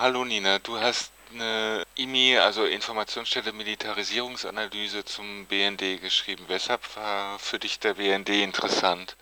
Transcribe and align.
Hallo 0.00 0.24
Nina, 0.24 0.58
du 0.58 0.76
hast 0.80 1.12
eine 1.32 1.84
IMI, 1.94 2.36
also 2.38 2.64
Informationsstelle 2.64 3.52
Militarisierungsanalyse 3.52 5.04
zum 5.04 5.46
BND 5.46 6.00
geschrieben. 6.00 6.44
Weshalb 6.48 6.80
war 6.96 7.38
für 7.38 7.60
dich 7.60 7.78
der 7.78 7.94
BND 7.94 8.30
interessant? 8.30 9.16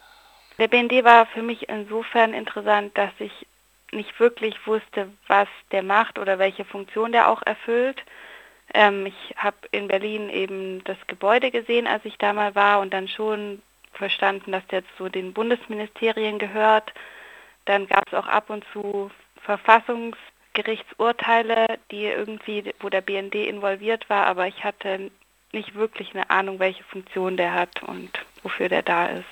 Der 0.56 0.68
BND 0.68 1.04
war 1.04 1.26
für 1.26 1.42
mich 1.42 1.68
insofern 1.68 2.32
interessant, 2.32 2.96
dass 2.96 3.10
ich 3.18 3.46
nicht 3.92 4.18
wirklich 4.18 4.66
wusste, 4.66 5.10
was 5.26 5.48
der 5.72 5.82
macht 5.82 6.18
oder 6.18 6.38
welche 6.38 6.64
Funktion 6.64 7.12
der 7.12 7.28
auch 7.28 7.42
erfüllt. 7.42 8.02
Ähm, 8.72 9.04
ich 9.04 9.34
habe 9.36 9.58
in 9.72 9.88
Berlin 9.88 10.30
eben 10.30 10.82
das 10.84 10.96
Gebäude 11.06 11.50
gesehen, 11.50 11.86
als 11.86 12.02
ich 12.06 12.16
da 12.16 12.32
mal 12.32 12.54
war 12.54 12.80
und 12.80 12.94
dann 12.94 13.08
schon 13.08 13.60
verstanden, 13.92 14.52
dass 14.52 14.66
der 14.68 14.82
zu 14.96 15.10
den 15.10 15.34
Bundesministerien 15.34 16.38
gehört. 16.38 16.94
Dann 17.66 17.86
gab 17.86 18.08
es 18.08 18.14
auch 18.14 18.26
ab 18.26 18.48
und 18.48 18.64
zu 18.72 19.10
Verfassungsgerichtsurteile, 20.52 21.78
die 21.90 22.04
irgendwie, 22.04 22.74
wo 22.80 22.88
der 22.88 23.00
BND 23.00 23.34
involviert 23.34 24.08
war, 24.08 24.26
aber 24.26 24.46
ich 24.46 24.64
hatte 24.64 25.10
nicht 25.52 25.74
wirklich 25.74 26.14
eine 26.14 26.30
Ahnung, 26.30 26.58
welche 26.58 26.84
Funktion 26.84 27.36
der 27.36 27.52
hat 27.52 27.82
und 27.82 28.10
wofür 28.42 28.68
der 28.68 28.82
da 28.82 29.06
ist. 29.06 29.24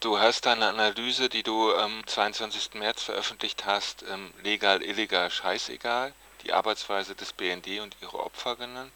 Du 0.00 0.18
hast 0.18 0.44
deine 0.44 0.66
Analyse, 0.66 1.30
die 1.30 1.42
du 1.42 1.74
am 1.74 2.06
22. 2.06 2.74
März 2.74 3.04
veröffentlicht 3.04 3.64
hast, 3.64 4.04
ähm, 4.10 4.32
legal, 4.42 4.82
illegal, 4.82 5.30
scheißegal, 5.30 6.12
die 6.42 6.52
Arbeitsweise 6.52 7.14
des 7.14 7.32
BND 7.32 7.80
und 7.80 7.96
ihre 8.02 8.18
Opfer 8.20 8.56
genannt. 8.56 8.92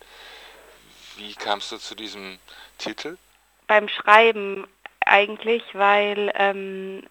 Wie 1.16 1.34
kamst 1.34 1.72
du 1.72 1.78
zu 1.78 1.94
diesem 1.94 2.38
Titel? 2.76 3.16
Beim 3.66 3.88
Schreiben 3.88 4.66
eigentlich, 5.00 5.62
weil 5.72 6.30
ähm, 6.34 7.02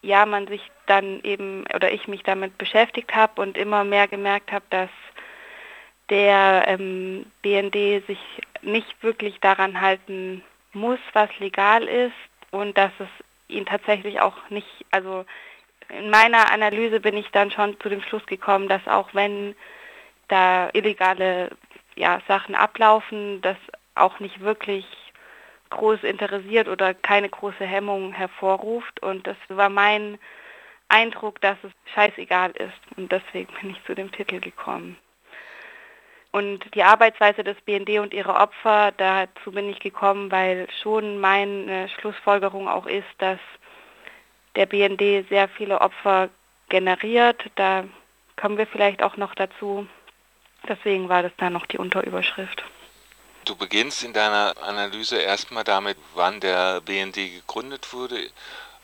ja 0.00 0.24
man 0.24 0.46
sich 0.48 0.62
dann 0.86 1.20
eben 1.22 1.64
oder 1.74 1.92
ich 1.92 2.08
mich 2.08 2.22
damit 2.22 2.58
beschäftigt 2.58 3.14
habe 3.14 3.40
und 3.40 3.56
immer 3.56 3.84
mehr 3.84 4.08
gemerkt 4.08 4.52
habe, 4.52 4.64
dass 4.70 4.90
der 6.10 6.64
ähm, 6.66 7.26
BND 7.42 8.06
sich 8.06 8.18
nicht 8.62 9.02
wirklich 9.02 9.40
daran 9.40 9.80
halten 9.80 10.42
muss, 10.72 10.98
was 11.12 11.30
legal 11.38 11.84
ist 11.84 12.12
und 12.50 12.76
dass 12.76 12.92
es 12.98 13.08
ihn 13.48 13.66
tatsächlich 13.66 14.20
auch 14.20 14.36
nicht, 14.50 14.68
also 14.90 15.24
in 15.88 16.10
meiner 16.10 16.50
Analyse 16.50 17.00
bin 17.00 17.16
ich 17.16 17.30
dann 17.30 17.50
schon 17.50 17.78
zu 17.80 17.88
dem 17.88 18.02
Schluss 18.02 18.24
gekommen, 18.26 18.68
dass 18.68 18.86
auch 18.86 19.10
wenn 19.12 19.54
da 20.28 20.70
illegale 20.72 21.50
ja, 21.96 22.20
Sachen 22.26 22.54
ablaufen, 22.54 23.42
das 23.42 23.56
auch 23.94 24.20
nicht 24.20 24.40
wirklich 24.40 24.86
groß 25.70 26.02
interessiert 26.02 26.68
oder 26.68 26.94
keine 26.94 27.28
große 27.28 27.64
Hemmung 27.64 28.12
hervorruft. 28.12 29.02
Und 29.02 29.26
das 29.26 29.36
war 29.48 29.68
mein 29.68 30.18
Eindruck, 30.92 31.40
dass 31.40 31.56
es 31.62 31.72
scheißegal 31.94 32.50
ist. 32.52 32.96
Und 32.96 33.10
deswegen 33.10 33.52
bin 33.60 33.70
ich 33.70 33.84
zu 33.84 33.94
dem 33.94 34.12
Titel 34.12 34.40
gekommen. 34.40 34.96
Und 36.30 36.74
die 36.74 36.82
Arbeitsweise 36.82 37.44
des 37.44 37.60
BND 37.60 37.98
und 37.98 38.14
ihre 38.14 38.34
Opfer, 38.34 38.92
dazu 38.96 39.52
bin 39.52 39.68
ich 39.68 39.80
gekommen, 39.80 40.30
weil 40.30 40.66
schon 40.82 41.18
meine 41.18 41.88
Schlussfolgerung 41.90 42.68
auch 42.68 42.86
ist, 42.86 43.08
dass 43.18 43.38
der 44.56 44.66
BND 44.66 45.28
sehr 45.28 45.48
viele 45.48 45.80
Opfer 45.80 46.30
generiert. 46.68 47.50
Da 47.56 47.84
kommen 48.36 48.56
wir 48.56 48.66
vielleicht 48.66 49.02
auch 49.02 49.16
noch 49.16 49.34
dazu. 49.34 49.86
Deswegen 50.68 51.08
war 51.08 51.22
das 51.22 51.32
dann 51.36 51.52
noch 51.52 51.66
die 51.66 51.78
Unterüberschrift. 51.78 52.62
Du 53.44 53.56
beginnst 53.56 54.04
in 54.04 54.12
deiner 54.12 54.54
Analyse 54.62 55.18
erstmal 55.18 55.64
damit, 55.64 55.98
wann 56.14 56.40
der 56.40 56.80
BND 56.80 57.16
gegründet 57.16 57.92
wurde. 57.92 58.30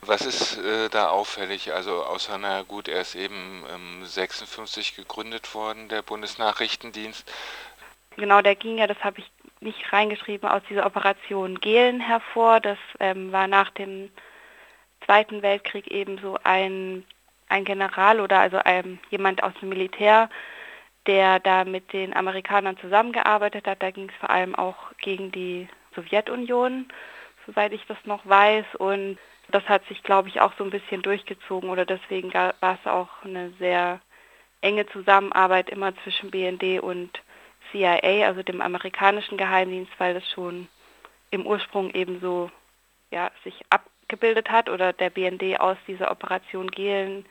Was 0.03 0.25
ist 0.25 0.59
äh, 0.59 0.89
da 0.89 1.09
auffällig? 1.09 1.73
Also 1.73 2.05
außer, 2.05 2.39
na 2.39 2.63
gut, 2.63 2.89
er 2.89 3.01
ist 3.01 3.15
eben 3.15 3.65
ähm, 3.73 4.05
56 4.05 4.95
gegründet 4.97 5.55
worden, 5.55 5.89
der 5.89 6.03
Bundesnachrichtendienst. 6.03 7.31
Genau, 8.17 8.41
der 8.41 8.55
ging 8.55 8.79
ja, 8.79 8.87
das 8.87 9.03
habe 9.03 9.21
ich 9.21 9.31
nicht 9.61 9.93
reingeschrieben, 9.93 10.49
aus 10.49 10.63
dieser 10.69 10.87
Operation 10.87 11.61
Gehlen 11.61 12.01
hervor. 12.01 12.61
Das 12.61 12.79
ähm, 13.01 13.33
war 13.33 13.49
nach 13.49 13.71
dem 13.71 14.11
Zweiten 15.05 15.43
Weltkrieg 15.43 15.89
eben 15.89 16.19
so 16.19 16.39
ein, 16.45 17.05
ein 17.49 17.65
General 17.65 18.21
oder 18.21 18.39
also 18.39 18.59
ein, 18.59 19.01
jemand 19.11 19.43
aus 19.43 19.53
dem 19.61 19.69
Militär, 19.69 20.29
der 21.07 21.41
da 21.41 21.65
mit 21.65 21.93
den 21.93 22.15
Amerikanern 22.15 22.79
zusammengearbeitet 22.79 23.67
hat. 23.67 23.83
Da 23.83 23.91
ging 23.91 24.09
es 24.09 24.17
vor 24.17 24.31
allem 24.31 24.55
auch 24.55 24.77
gegen 25.01 25.33
die 25.33 25.69
Sowjetunion, 25.95 26.89
soweit 27.47 27.73
ich 27.73 27.85
das 27.87 27.99
noch 28.05 28.27
weiß. 28.27 28.67
Und 28.79 29.19
das 29.51 29.65
hat 29.69 29.85
sich, 29.87 30.03
glaube 30.03 30.29
ich, 30.29 30.41
auch 30.41 30.53
so 30.59 30.65
ein 30.65 30.71
bisschen 30.71 31.03
durchgezogen 31.03 31.71
oder 31.71 31.87
deswegen 31.87 32.33
war 32.35 32.55
es 32.61 32.87
auch 32.87 33.09
eine 33.25 33.51
sehr 33.59 34.01
enge 34.61 34.87
Zusammenarbeit 34.87 35.71
immer 35.71 35.97
zwischen 36.03 36.31
BND 36.31 36.81
und 36.83 37.11
CIA, 37.71 38.27
also 38.27 38.43
dem 38.43 38.61
amerikanischen 38.61 39.39
Geheimdienst, 39.39 39.93
weil 39.99 40.15
das 40.15 40.29
schon 40.31 40.69
im 41.31 41.47
Ursprung 41.47 41.91
eben 41.91 42.21
so 42.21 42.51
ja, 43.11 43.31
sich 43.45 43.61
abgebildet 43.71 44.51
hat 44.51 44.69
oder 44.69 44.93
der 44.93 45.11
BND 45.11 45.61
aus 45.61 45.77
dieser 45.87 46.11
Operation 46.11 46.71
Gehlen, 46.71 47.25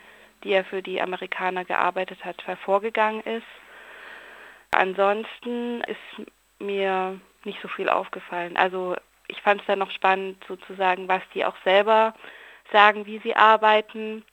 die 0.43 0.53
er 0.53 0.65
für 0.65 0.81
die 0.81 1.01
Amerikaner 1.01 1.65
gearbeitet 1.65 2.23
hat, 2.23 2.45
hervorgegangen 2.45 3.21
ist. 3.23 3.47
Ansonsten 4.71 5.81
ist 5.81 6.29
mir 6.59 7.19
nicht 7.43 7.61
so 7.61 7.67
viel 7.67 7.89
aufgefallen. 7.89 8.57
Also 8.57 8.95
ich 9.27 9.41
fand 9.41 9.61
es 9.61 9.67
dann 9.67 9.79
noch 9.79 9.91
spannend 9.91 10.43
sozusagen, 10.47 11.07
was 11.07 11.21
die 11.33 11.45
auch 11.45 11.55
selber 11.63 12.13
sagen, 12.71 13.05
wie 13.05 13.19
sie 13.19 13.35
arbeiten. 13.35 14.23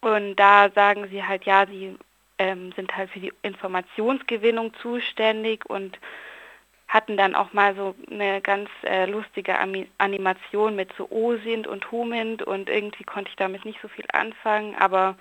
Und 0.00 0.36
da 0.36 0.70
sagen 0.70 1.08
sie 1.10 1.22
halt, 1.22 1.44
ja, 1.44 1.66
sie 1.66 1.96
ähm, 2.38 2.72
sind 2.72 2.96
halt 2.96 3.10
für 3.10 3.20
die 3.20 3.32
Informationsgewinnung 3.42 4.74
zuständig 4.74 5.68
und 5.68 5.98
hatten 6.88 7.16
dann 7.16 7.36
auch 7.36 7.52
mal 7.52 7.76
so 7.76 7.94
eine 8.10 8.40
ganz 8.40 8.68
äh, 8.82 9.06
lustige 9.06 9.56
Animation 9.98 10.74
mit 10.74 10.90
so 10.98 11.08
OSINT 11.10 11.68
und 11.68 11.90
HUMINT 11.92 12.42
und 12.42 12.68
irgendwie 12.68 13.04
konnte 13.04 13.30
ich 13.30 13.36
damit 13.36 13.64
nicht 13.64 13.80
so 13.80 13.86
viel 13.86 14.06
anfangen, 14.12 14.74
aber 14.74 15.16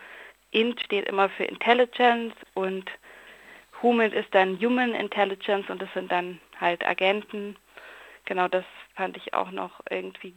INT 0.52 0.82
steht 0.82 1.08
immer 1.08 1.30
für 1.30 1.44
Intelligence 1.44 2.34
und 2.56 2.90
HUMINT 3.84 4.16
ist 4.16 4.34
dann 4.34 4.60
Human 4.60 4.96
Intelligence 4.96 5.70
und 5.70 5.80
das 5.80 5.94
sind 5.94 6.12
dann 6.12 6.40
halt 6.60 6.86
Agenten. 6.86 7.56
Genau 8.30 8.48
das 8.48 8.64
fand 8.96 9.18
ich 9.18 9.34
auch 9.34 9.50
noch 9.50 9.82
irgendwie 9.90 10.36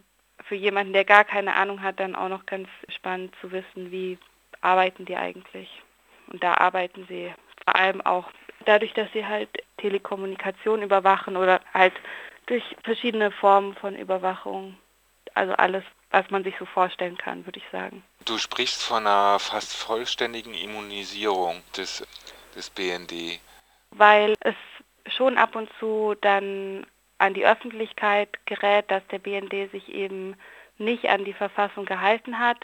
für 0.49 0.55
jemanden, 0.55 0.95
der 0.95 1.05
gar 1.05 1.25
keine 1.25 1.55
Ahnung 1.55 1.83
hat, 1.83 2.01
dann 2.01 2.17
auch 2.17 2.29
noch 2.29 2.47
ganz 2.47 2.67
spannend 2.89 3.35
zu 3.43 3.53
wissen, 3.53 3.93
wie 3.93 4.19
arbeiten 4.63 5.05
die 5.05 5.15
eigentlich. 5.15 5.69
Und 6.27 6.43
da 6.43 6.55
arbeiten 6.55 7.07
sie 7.07 7.33
vor 7.65 7.77
allem 7.77 8.01
auch 8.01 8.33
dadurch, 8.65 8.95
dass 8.95 9.13
sie 9.13 9.27
halt 9.27 9.51
Telekommunikation 9.77 10.83
überwachen 10.83 11.37
oder 11.37 11.61
halt 11.75 11.93
durch 12.47 12.65
verschiedene 12.83 13.31
Formen 13.31 13.75
von 13.75 13.95
Überwachung. 13.95 14.79
Also 15.35 15.53
alles, 15.53 15.85
was 16.11 16.29
man 16.31 16.45
sich 16.45 16.55
so 16.59 16.65
vorstellen 16.65 17.19
kann, 17.19 17.45
würde 17.47 17.59
ich 17.59 17.71
sagen. 17.71 18.03
Du 18.25 18.39
sprichst 18.39 18.83
von 18.83 19.07
einer 19.07 19.39
fast 19.39 19.77
vollständigen 19.77 20.55
Immunisierung 20.55 21.63
des 21.77 22.03
des 22.55 22.71
BND? 22.71 23.39
Weil 23.91 24.35
es 24.41 24.55
schon 25.15 25.37
ab 25.39 25.57
und 25.57 25.69
zu 25.79 26.15
dann 26.21 26.87
an 27.23 27.35
die 27.35 27.47
Öffentlichkeit 27.47 28.29
gerät, 28.47 28.91
dass 28.91 29.07
der 29.13 29.21
BND 29.21 29.71
sich 29.71 29.89
eben 29.95 30.35
nicht 30.79 31.09
an 31.09 31.25
die 31.25 31.33
Verfassung 31.33 31.85
gehalten 31.85 32.41
hat. 32.41 32.59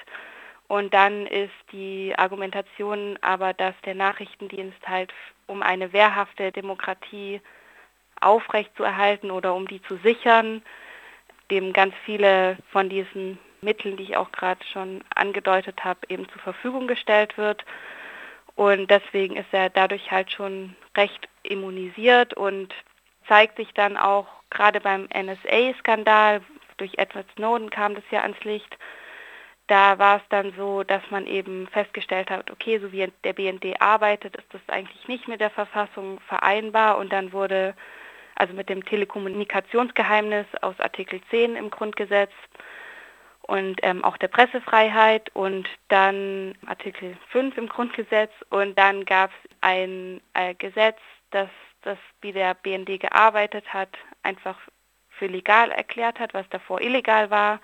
Und 0.66 0.92
dann 0.92 1.26
ist 1.26 1.54
die 1.70 2.12
Argumentation 2.16 3.16
aber, 3.22 3.54
dass 3.54 3.74
der 3.84 3.94
Nachrichtendienst 3.94 4.86
halt, 4.86 5.14
um 5.46 5.62
eine 5.62 5.92
wehrhafte 5.92 6.50
Demokratie 6.50 7.40
aufrechtzuerhalten 8.20 9.30
oder 9.30 9.54
um 9.54 9.68
die 9.68 9.80
zu 9.82 9.96
sichern, 9.98 10.62
dem 11.52 11.72
ganz 11.72 11.94
viele 12.04 12.58
von 12.72 12.88
diesen 12.88 13.38
Mitteln, 13.60 13.96
die 13.96 14.02
ich 14.02 14.16
auch 14.16 14.32
gerade 14.32 14.62
schon 14.72 15.04
angedeutet 15.14 15.84
habe, 15.84 16.00
eben 16.08 16.28
zur 16.30 16.42
Verfügung 16.42 16.88
gestellt 16.88 17.38
wird. 17.38 17.64
Und 18.56 18.90
deswegen 18.90 19.36
ist 19.36 19.52
er 19.52 19.70
dadurch 19.70 20.10
halt 20.10 20.32
schon 20.32 20.74
recht 20.96 21.28
immunisiert 21.44 22.34
und 22.34 22.74
zeigt 23.28 23.56
sich 23.56 23.72
dann 23.72 23.96
auch 23.96 24.26
gerade 24.50 24.80
beim 24.80 25.08
NSA-Skandal, 25.14 26.42
durch 26.76 26.92
Edward 26.96 27.26
Snowden 27.36 27.70
kam 27.70 27.94
das 27.94 28.04
ja 28.10 28.22
ans 28.22 28.42
Licht, 28.44 28.78
da 29.68 29.98
war 29.98 30.16
es 30.16 30.22
dann 30.30 30.52
so, 30.56 30.82
dass 30.82 31.02
man 31.10 31.26
eben 31.26 31.68
festgestellt 31.68 32.30
hat, 32.30 32.50
okay, 32.50 32.78
so 32.78 32.90
wie 32.90 33.06
der 33.22 33.34
BND 33.34 33.80
arbeitet, 33.80 34.34
ist 34.36 34.52
das 34.52 34.62
eigentlich 34.68 35.06
nicht 35.08 35.28
mit 35.28 35.42
der 35.42 35.50
Verfassung 35.50 36.20
vereinbar. 36.20 36.96
Und 36.96 37.12
dann 37.12 37.32
wurde 37.32 37.74
also 38.34 38.54
mit 38.54 38.70
dem 38.70 38.82
Telekommunikationsgeheimnis 38.84 40.46
aus 40.62 40.80
Artikel 40.80 41.20
10 41.28 41.56
im 41.56 41.70
Grundgesetz 41.70 42.30
und 43.42 43.78
ähm, 43.82 44.02
auch 44.04 44.16
der 44.16 44.28
Pressefreiheit 44.28 45.28
und 45.34 45.68
dann 45.88 46.54
Artikel 46.66 47.16
5 47.30 47.58
im 47.58 47.68
Grundgesetz. 47.68 48.32
Und 48.48 48.78
dann 48.78 49.04
gab 49.04 49.30
es 49.30 49.50
ein 49.60 50.22
äh, 50.32 50.54
Gesetz, 50.54 50.98
das 51.30 51.50
das, 51.82 51.98
wie 52.20 52.32
der 52.32 52.54
BND 52.54 53.00
gearbeitet 53.00 53.72
hat, 53.72 53.90
einfach 54.22 54.58
für 55.10 55.26
legal 55.26 55.70
erklärt 55.70 56.18
hat, 56.18 56.34
was 56.34 56.48
davor 56.50 56.80
illegal 56.80 57.30
war. 57.30 57.60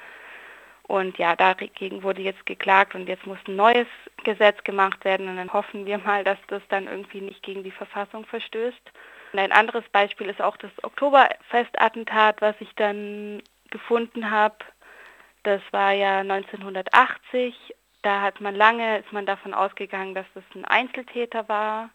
Und 0.87 1.17
ja, 1.17 1.35
dagegen 1.35 2.03
wurde 2.03 2.21
jetzt 2.21 2.45
geklagt 2.45 2.95
und 2.95 3.09
jetzt 3.09 3.27
muss 3.27 3.39
ein 3.47 3.57
neues 3.57 3.87
Gesetz 4.23 4.63
gemacht 4.65 5.05
werden 5.05 5.29
und 5.29 5.37
dann 5.37 5.53
hoffen 5.53 5.87
wir 5.87 5.99
mal, 5.99 6.25
dass 6.25 6.39
das 6.49 6.63
dann 6.69 6.87
irgendwie 6.87 7.23
nicht 7.23 7.43
gegen 7.43 7.63
die 7.63 7.71
Verfassung 7.71 8.27
verstößt. 8.27 8.93
Und 9.33 9.39
ein 9.39 9.53
anderes 9.53 9.85
Beispiel 9.91 10.29
ist 10.29 10.43
auch 10.43 10.57
das 10.59 10.71
Oktoberfestattentat, 10.83 12.43
was 12.43 12.55
ich 12.61 12.73
dann 12.77 13.43
gefunden 13.71 14.31
habe. 14.31 14.57
Das 15.43 15.63
war 15.71 15.93
ja 15.93 16.21
1980. 16.21 17.75
Da 18.03 18.21
hat 18.21 18.41
man 18.43 18.55
lange, 18.55 18.99
ist 18.99 19.13
man 19.13 19.25
davon 19.25 19.55
ausgegangen, 19.55 20.15
dass 20.15 20.27
das 20.35 20.45
ein 20.55 20.67
Einzeltäter 20.67 21.49
war. 21.49 21.91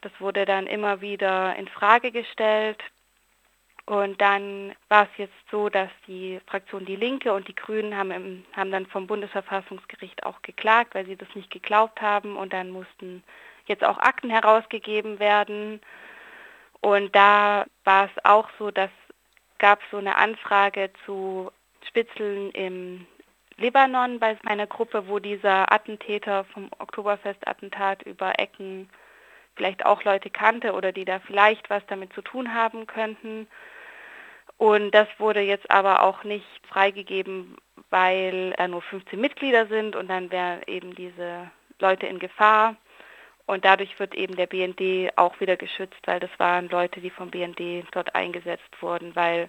Das 0.00 0.12
wurde 0.20 0.44
dann 0.44 0.66
immer 0.66 1.00
wieder 1.00 1.56
in 1.56 1.68
Frage 1.68 2.12
gestellt. 2.12 2.78
Und 3.86 4.20
dann 4.20 4.74
war 4.88 5.04
es 5.04 5.16
jetzt 5.16 5.50
so, 5.50 5.68
dass 5.70 5.88
die 6.06 6.40
Fraktion 6.46 6.84
Die 6.84 6.96
Linke 6.96 7.32
und 7.32 7.48
die 7.48 7.54
Grünen 7.54 7.96
haben, 7.96 8.10
im, 8.10 8.44
haben 8.54 8.70
dann 8.70 8.86
vom 8.86 9.06
Bundesverfassungsgericht 9.06 10.24
auch 10.26 10.42
geklagt, 10.42 10.94
weil 10.94 11.06
sie 11.06 11.16
das 11.16 11.34
nicht 11.34 11.50
geglaubt 11.50 12.02
haben. 12.02 12.36
Und 12.36 12.52
dann 12.52 12.70
mussten 12.70 13.22
jetzt 13.66 13.84
auch 13.84 13.98
Akten 13.98 14.30
herausgegeben 14.30 15.18
werden. 15.18 15.80
Und 16.80 17.16
da 17.16 17.64
war 17.84 18.04
es 18.04 18.24
auch 18.24 18.48
so, 18.58 18.70
dass 18.70 18.90
gab 19.58 19.80
so 19.90 19.96
eine 19.98 20.16
Anfrage 20.16 20.90
zu 21.04 21.50
Spitzeln 21.86 22.50
im 22.52 23.06
Libanon 23.56 24.20
bei 24.20 24.38
meiner 24.42 24.66
Gruppe, 24.66 25.08
wo 25.08 25.18
dieser 25.18 25.72
Attentäter 25.72 26.44
vom 26.44 26.70
Oktoberfestattentat 26.78 28.02
über 28.02 28.38
Ecken 28.38 28.88
vielleicht 29.58 29.84
auch 29.84 30.04
Leute 30.04 30.30
kannte 30.30 30.72
oder 30.72 30.92
die 30.92 31.04
da 31.04 31.18
vielleicht 31.18 31.68
was 31.68 31.84
damit 31.88 32.14
zu 32.14 32.22
tun 32.22 32.54
haben 32.54 32.86
könnten. 32.86 33.46
Und 34.56 34.92
das 34.92 35.08
wurde 35.18 35.40
jetzt 35.40 35.70
aber 35.70 36.02
auch 36.02 36.24
nicht 36.24 36.46
freigegeben, 36.66 37.56
weil 37.90 38.52
da 38.52 38.66
nur 38.66 38.82
15 38.82 39.20
Mitglieder 39.20 39.66
sind 39.66 39.94
und 39.94 40.08
dann 40.08 40.30
wären 40.30 40.62
eben 40.66 40.94
diese 40.94 41.50
Leute 41.78 42.06
in 42.06 42.18
Gefahr. 42.18 42.76
Und 43.46 43.64
dadurch 43.64 43.98
wird 43.98 44.14
eben 44.14 44.36
der 44.36 44.46
BND 44.46 45.16
auch 45.16 45.40
wieder 45.40 45.56
geschützt, 45.56 46.00
weil 46.04 46.20
das 46.20 46.30
waren 46.38 46.68
Leute, 46.68 47.00
die 47.00 47.10
vom 47.10 47.30
BND 47.30 47.86
dort 47.92 48.14
eingesetzt 48.14 48.70
wurden, 48.80 49.14
weil 49.16 49.48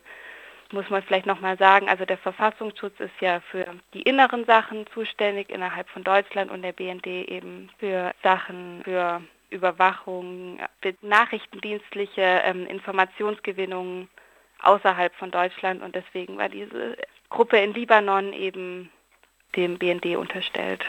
muss 0.71 0.89
man 0.89 1.01
vielleicht 1.01 1.25
nochmal 1.25 1.57
sagen, 1.57 1.89
also 1.89 2.05
der 2.05 2.17
Verfassungsschutz 2.17 3.00
ist 3.00 3.19
ja 3.19 3.39
für 3.51 3.65
die 3.94 4.03
inneren 4.03 4.45
Sachen 4.45 4.85
zuständig 4.94 5.50
innerhalb 5.50 5.89
von 5.89 6.03
Deutschland 6.03 6.51
und 6.51 6.62
der 6.62 6.73
BND 6.73 7.07
eben 7.07 7.69
für 7.79 8.13
Sachen, 8.23 8.81
für 8.83 9.21
Überwachung, 9.50 10.60
nachrichtendienstliche 11.01 12.42
ähm, 12.44 12.66
Informationsgewinnung 12.68 14.10
außerhalb 14.62 15.13
von 15.16 15.31
Deutschland 15.31 15.81
und 15.81 15.96
deswegen 15.96 16.38
war 16.38 16.50
diese 16.50 16.98
Gruppe 17.30 17.57
in 17.57 17.74
Libanon 17.74 18.34
eben 18.34 18.92
dem 19.56 19.78
BND 19.78 20.18
unterstellt. 20.18 20.86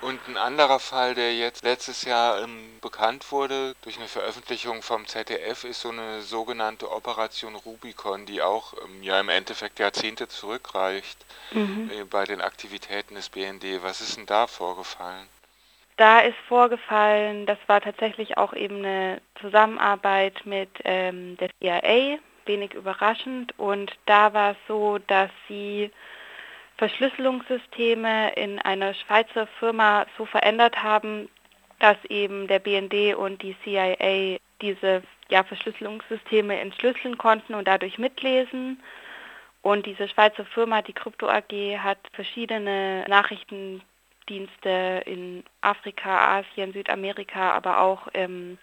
Und 0.00 0.18
ein 0.28 0.38
anderer 0.38 0.78
Fall, 0.78 1.14
der 1.14 1.36
jetzt 1.36 1.62
letztes 1.62 2.04
Jahr 2.04 2.42
ähm, 2.42 2.78
bekannt 2.80 3.30
wurde 3.30 3.74
durch 3.82 3.98
eine 3.98 4.08
Veröffentlichung 4.08 4.80
vom 4.80 5.06
ZDF, 5.06 5.64
ist 5.64 5.82
so 5.82 5.90
eine 5.90 6.22
sogenannte 6.22 6.90
Operation 6.90 7.54
Rubicon, 7.54 8.24
die 8.24 8.40
auch 8.40 8.72
ähm, 8.82 9.02
ja 9.02 9.20
im 9.20 9.28
Endeffekt 9.28 9.78
Jahrzehnte 9.78 10.26
zurückreicht 10.28 11.18
mhm. 11.52 11.90
äh, 11.92 12.04
bei 12.04 12.24
den 12.24 12.40
Aktivitäten 12.40 13.14
des 13.14 13.28
BND. 13.28 13.82
Was 13.82 14.00
ist 14.00 14.16
denn 14.16 14.24
da 14.24 14.46
vorgefallen? 14.46 15.28
Da 16.00 16.20
ist 16.20 16.38
vorgefallen, 16.48 17.44
das 17.44 17.58
war 17.66 17.82
tatsächlich 17.82 18.38
auch 18.38 18.54
eben 18.54 18.78
eine 18.78 19.20
Zusammenarbeit 19.38 20.46
mit 20.46 20.70
ähm, 20.84 21.36
der 21.36 21.50
CIA, 21.60 22.18
wenig 22.46 22.72
überraschend. 22.72 23.52
Und 23.58 23.92
da 24.06 24.32
war 24.32 24.52
es 24.52 24.56
so, 24.66 24.96
dass 24.96 25.30
sie 25.46 25.90
Verschlüsselungssysteme 26.78 28.32
in 28.32 28.58
einer 28.60 28.94
Schweizer 28.94 29.46
Firma 29.58 30.06
so 30.16 30.24
verändert 30.24 30.82
haben, 30.82 31.28
dass 31.80 32.02
eben 32.06 32.48
der 32.48 32.60
BND 32.60 33.14
und 33.14 33.42
die 33.42 33.54
CIA 33.62 34.38
diese 34.62 35.02
ja, 35.28 35.44
Verschlüsselungssysteme 35.44 36.58
entschlüsseln 36.60 37.18
konnten 37.18 37.52
und 37.52 37.68
dadurch 37.68 37.98
mitlesen. 37.98 38.82
Und 39.60 39.84
diese 39.84 40.08
Schweizer 40.08 40.46
Firma, 40.46 40.80
die 40.80 40.94
Krypto 40.94 41.28
AG, 41.28 41.52
hat 41.76 41.98
verschiedene 42.14 43.04
Nachrichtendienste 44.30 45.02
in 45.06 45.44
Afrika, 45.60 46.38
Asien, 46.38 46.72
Südamerika, 46.72 47.52
aber 47.52 47.80
auch 47.80 48.06
in 48.08 48.58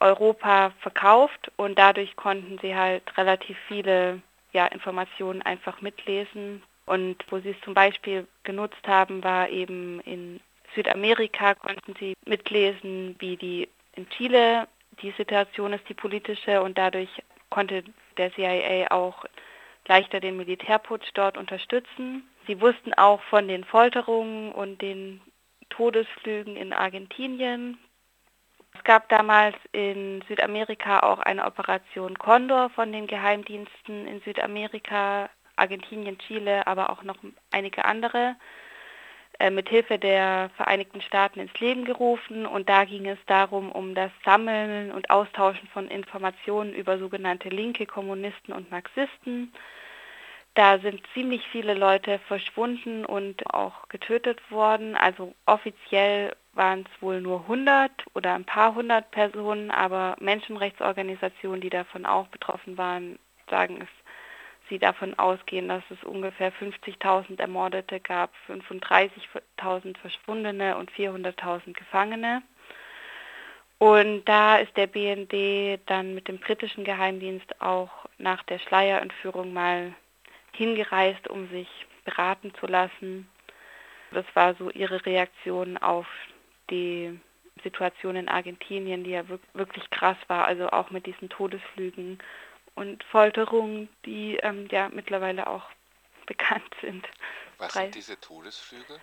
Europa 0.00 0.72
verkauft. 0.80 1.50
Und 1.56 1.78
dadurch 1.78 2.14
konnten 2.16 2.58
sie 2.60 2.74
halt 2.74 3.02
relativ 3.16 3.56
viele 3.68 4.20
ja, 4.52 4.66
Informationen 4.66 5.42
einfach 5.42 5.80
mitlesen, 5.80 6.62
und 6.86 7.16
wo 7.30 7.40
sie 7.40 7.50
es 7.50 7.60
zum 7.62 7.74
Beispiel 7.74 8.28
genutzt 8.44 8.86
haben, 8.86 9.24
war 9.24 9.48
eben 9.48 9.98
in 10.02 10.38
Südamerika, 10.76 11.56
konnten 11.56 11.96
sie 11.98 12.14
mitlesen, 12.26 13.16
wie 13.18 13.36
die 13.36 13.68
in 13.96 14.08
Chile 14.10 14.68
die 15.02 15.10
Situation 15.16 15.72
ist, 15.72 15.88
die 15.88 15.94
politische, 15.94 16.62
und 16.62 16.78
dadurch 16.78 17.10
konnte 17.50 17.82
der 18.16 18.32
CIA 18.34 18.92
auch 18.92 19.24
leichter 19.88 20.20
den 20.20 20.36
Militärputsch 20.36 21.10
dort 21.14 21.36
unterstützen. 21.36 22.22
Sie 22.46 22.60
wussten 22.60 22.94
auch 22.94 23.22
von 23.22 23.48
den 23.48 23.64
Folterungen 23.64 24.52
und 24.52 24.80
den 24.80 25.20
Todesflügen 25.70 26.56
in 26.56 26.72
Argentinien. 26.72 27.78
Es 28.74 28.84
gab 28.84 29.08
damals 29.08 29.56
in 29.72 30.22
Südamerika 30.28 31.00
auch 31.00 31.18
eine 31.20 31.44
Operation 31.44 32.18
Condor 32.18 32.70
von 32.70 32.92
den 32.92 33.06
Geheimdiensten 33.06 34.06
in 34.06 34.20
Südamerika, 34.20 35.30
Argentinien, 35.56 36.18
Chile, 36.18 36.66
aber 36.66 36.90
auch 36.90 37.02
noch 37.02 37.16
einige 37.50 37.84
andere 37.84 38.36
äh, 39.38 39.50
mit 39.50 39.68
Hilfe 39.68 39.98
der 39.98 40.50
Vereinigten 40.56 41.00
Staaten 41.00 41.40
ins 41.40 41.58
Leben 41.58 41.84
gerufen 41.84 42.46
und 42.46 42.68
da 42.68 42.84
ging 42.84 43.06
es 43.06 43.18
darum, 43.26 43.72
um 43.72 43.94
das 43.94 44.10
Sammeln 44.24 44.92
und 44.92 45.10
Austauschen 45.10 45.68
von 45.68 45.88
Informationen 45.88 46.74
über 46.74 46.98
sogenannte 46.98 47.48
linke 47.48 47.86
Kommunisten 47.86 48.52
und 48.52 48.70
Marxisten. 48.70 49.52
Da 50.56 50.78
sind 50.78 51.02
ziemlich 51.12 51.46
viele 51.52 51.74
Leute 51.74 52.18
verschwunden 52.28 53.04
und 53.04 53.52
auch 53.52 53.90
getötet 53.90 54.50
worden. 54.50 54.96
Also 54.96 55.34
offiziell 55.44 56.34
waren 56.54 56.86
es 56.86 57.02
wohl 57.02 57.20
nur 57.20 57.42
100 57.42 57.90
oder 58.14 58.32
ein 58.34 58.46
paar 58.46 58.74
hundert 58.74 59.10
Personen, 59.10 59.70
aber 59.70 60.16
Menschenrechtsorganisationen, 60.18 61.60
die 61.60 61.68
davon 61.68 62.06
auch 62.06 62.28
betroffen 62.28 62.78
waren, 62.78 63.18
sagen, 63.50 63.82
es 63.82 63.88
sie 64.70 64.78
davon 64.78 65.18
ausgehen, 65.18 65.68
dass 65.68 65.82
es 65.90 66.02
ungefähr 66.04 66.50
50.000 66.50 67.38
Ermordete 67.38 68.00
gab, 68.00 68.32
35.000 68.48 69.98
Verschwundene 69.98 70.78
und 70.78 70.90
400.000 70.90 71.74
Gefangene. 71.74 72.42
Und 73.78 74.24
da 74.24 74.56
ist 74.56 74.74
der 74.78 74.86
BND 74.86 75.80
dann 75.84 76.14
mit 76.14 76.28
dem 76.28 76.38
britischen 76.38 76.82
Geheimdienst 76.82 77.60
auch 77.60 77.90
nach 78.16 78.42
der 78.44 78.58
Schleierentführung 78.58 79.52
mal 79.52 79.92
hingereist, 80.56 81.28
um 81.28 81.48
sich 81.50 81.68
beraten 82.04 82.52
zu 82.60 82.66
lassen. 82.66 83.28
Das 84.12 84.24
war 84.34 84.54
so 84.54 84.70
ihre 84.70 85.04
Reaktion 85.04 85.76
auf 85.76 86.06
die 86.70 87.18
Situation 87.62 88.16
in 88.16 88.28
Argentinien, 88.28 89.04
die 89.04 89.10
ja 89.10 89.24
wirklich 89.54 89.88
krass 89.90 90.16
war, 90.28 90.46
also 90.46 90.68
auch 90.68 90.90
mit 90.90 91.06
diesen 91.06 91.28
Todesflügen 91.28 92.18
und 92.74 93.02
Folterungen, 93.04 93.88
die 94.04 94.36
ähm, 94.36 94.68
ja 94.70 94.88
mittlerweile 94.88 95.46
auch 95.48 95.64
bekannt 96.26 96.74
sind. 96.80 97.06
Was 97.58 97.72
sind 97.72 97.94
diese 97.94 98.20
Todesflüge? 98.20 99.00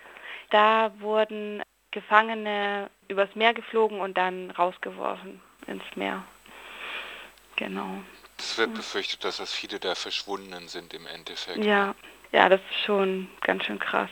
Da 0.50 0.92
wurden 1.00 1.62
Gefangene 1.90 2.90
übers 3.08 3.34
Meer 3.34 3.54
geflogen 3.54 4.00
und 4.00 4.16
dann 4.16 4.50
rausgeworfen 4.50 5.40
ins 5.66 5.84
Meer. 5.96 6.24
Genau. 7.56 8.02
Es 8.38 8.58
wird 8.58 8.74
befürchtet, 8.74 9.24
dass 9.24 9.38
das 9.38 9.52
viele 9.52 9.78
der 9.78 9.96
Verschwundenen 9.96 10.68
sind 10.68 10.94
im 10.94 11.06
Endeffekt. 11.06 11.64
Ja, 11.64 11.94
ja, 12.32 12.48
das 12.48 12.60
ist 12.70 12.84
schon 12.84 13.28
ganz 13.42 13.64
schön 13.64 13.78
krass. 13.78 14.10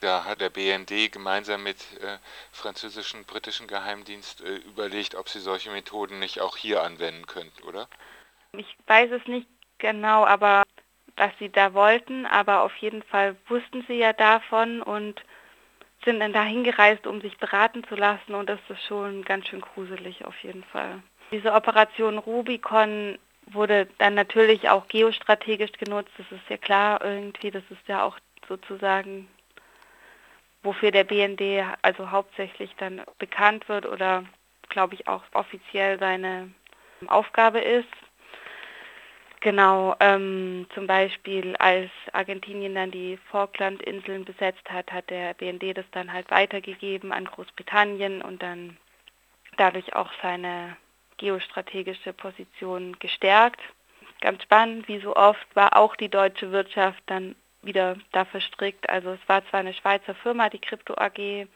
Da 0.00 0.24
hat 0.24 0.40
der 0.40 0.48
BND 0.48 1.12
gemeinsam 1.12 1.62
mit 1.62 1.76
äh, 2.00 2.18
französischen, 2.52 3.24
britischen 3.24 3.66
Geheimdienst 3.66 4.42
äh, 4.42 4.56
überlegt, 4.56 5.14
ob 5.14 5.28
sie 5.28 5.40
solche 5.40 5.70
Methoden 5.70 6.18
nicht 6.18 6.40
auch 6.40 6.56
hier 6.56 6.82
anwenden 6.82 7.26
könnten, 7.26 7.62
oder? 7.64 7.86
Ich 8.52 8.76
weiß 8.86 9.10
es 9.12 9.26
nicht 9.26 9.46
genau, 9.78 10.24
aber 10.24 10.62
was 11.16 11.32
sie 11.38 11.50
da 11.50 11.74
wollten, 11.74 12.24
aber 12.24 12.62
auf 12.62 12.74
jeden 12.76 13.02
Fall 13.02 13.36
wussten 13.48 13.84
sie 13.86 13.98
ja 13.98 14.14
davon 14.14 14.80
und 14.80 15.22
sind 16.04 16.20
dann 16.20 16.32
dahin 16.32 16.64
gereist, 16.64 17.06
um 17.06 17.20
sich 17.20 17.36
beraten 17.36 17.84
zu 17.84 17.94
lassen 17.94 18.34
und 18.34 18.48
das 18.48 18.60
ist 18.70 18.82
schon 18.84 19.22
ganz 19.22 19.48
schön 19.48 19.60
gruselig 19.60 20.24
auf 20.24 20.38
jeden 20.42 20.64
Fall. 20.64 21.02
Diese 21.30 21.52
Operation 21.52 22.16
Rubicon 22.16 23.18
wurde 23.52 23.88
dann 23.98 24.14
natürlich 24.14 24.68
auch 24.68 24.86
geostrategisch 24.88 25.72
genutzt, 25.72 26.12
das 26.18 26.26
ist 26.30 26.48
ja 26.48 26.56
klar 26.56 27.02
irgendwie, 27.04 27.50
das 27.50 27.64
ist 27.70 27.86
ja 27.86 28.02
auch 28.02 28.18
sozusagen, 28.48 29.28
wofür 30.62 30.90
der 30.90 31.04
BND 31.04 31.64
also 31.82 32.10
hauptsächlich 32.10 32.74
dann 32.76 33.02
bekannt 33.18 33.68
wird 33.68 33.86
oder 33.86 34.24
glaube 34.68 34.94
ich 34.94 35.08
auch 35.08 35.22
offiziell 35.32 35.98
seine 35.98 36.50
Aufgabe 37.06 37.60
ist. 37.60 37.88
Genau, 39.40 39.96
ähm, 40.00 40.66
zum 40.74 40.86
Beispiel 40.86 41.56
als 41.56 41.90
Argentinien 42.12 42.74
dann 42.74 42.90
die 42.90 43.18
Falklandinseln 43.30 44.26
besetzt 44.26 44.70
hat, 44.70 44.92
hat 44.92 45.08
der 45.08 45.32
BND 45.32 45.74
das 45.74 45.86
dann 45.92 46.12
halt 46.12 46.30
weitergegeben 46.30 47.10
an 47.10 47.24
Großbritannien 47.24 48.20
und 48.20 48.42
dann 48.42 48.76
dadurch 49.56 49.96
auch 49.96 50.10
seine 50.22 50.76
geostrategische 51.20 52.14
Position 52.14 52.96
gestärkt. 52.98 53.60
Ganz 54.22 54.42
spannend, 54.42 54.88
wie 54.88 55.00
so 55.00 55.14
oft 55.14 55.46
war 55.54 55.76
auch 55.76 55.94
die 55.96 56.08
deutsche 56.08 56.50
Wirtschaft 56.50 57.02
dann 57.06 57.36
wieder 57.62 57.96
da 58.12 58.24
verstrickt. 58.24 58.88
Also 58.88 59.10
es 59.10 59.20
war 59.28 59.46
zwar 59.48 59.60
eine 59.60 59.74
Schweizer 59.74 60.14
Firma, 60.14 60.48
die 60.48 60.58
Krypto 60.58 60.94
AG, 60.96 61.46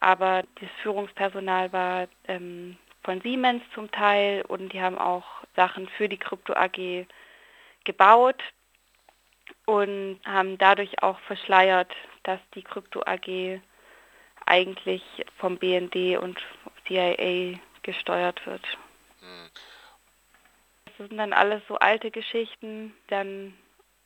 aber 0.00 0.42
das 0.60 0.68
Führungspersonal 0.82 1.72
war 1.72 2.08
ähm, 2.26 2.76
von 3.04 3.20
Siemens 3.20 3.62
zum 3.74 3.90
Teil 3.92 4.42
und 4.48 4.72
die 4.72 4.80
haben 4.80 4.98
auch 4.98 5.24
Sachen 5.54 5.88
für 5.96 6.08
die 6.08 6.18
Krypto 6.18 6.54
AG 6.54 7.06
gebaut 7.84 8.42
und 9.66 10.18
haben 10.24 10.58
dadurch 10.58 11.02
auch 11.02 11.18
verschleiert, 11.20 11.92
dass 12.24 12.40
die 12.54 12.62
Krypto 12.62 13.02
AG 13.06 13.60
eigentlich 14.46 15.02
vom 15.38 15.56
BND 15.56 16.18
und 16.18 16.38
CIA 16.86 17.58
gesteuert 17.82 18.44
wird. 18.46 18.64
Hm. 19.20 19.50
Das 20.84 21.08
sind 21.08 21.18
dann 21.18 21.32
alles 21.32 21.62
so 21.68 21.76
alte 21.76 22.10
Geschichten, 22.10 22.94
dann 23.08 23.54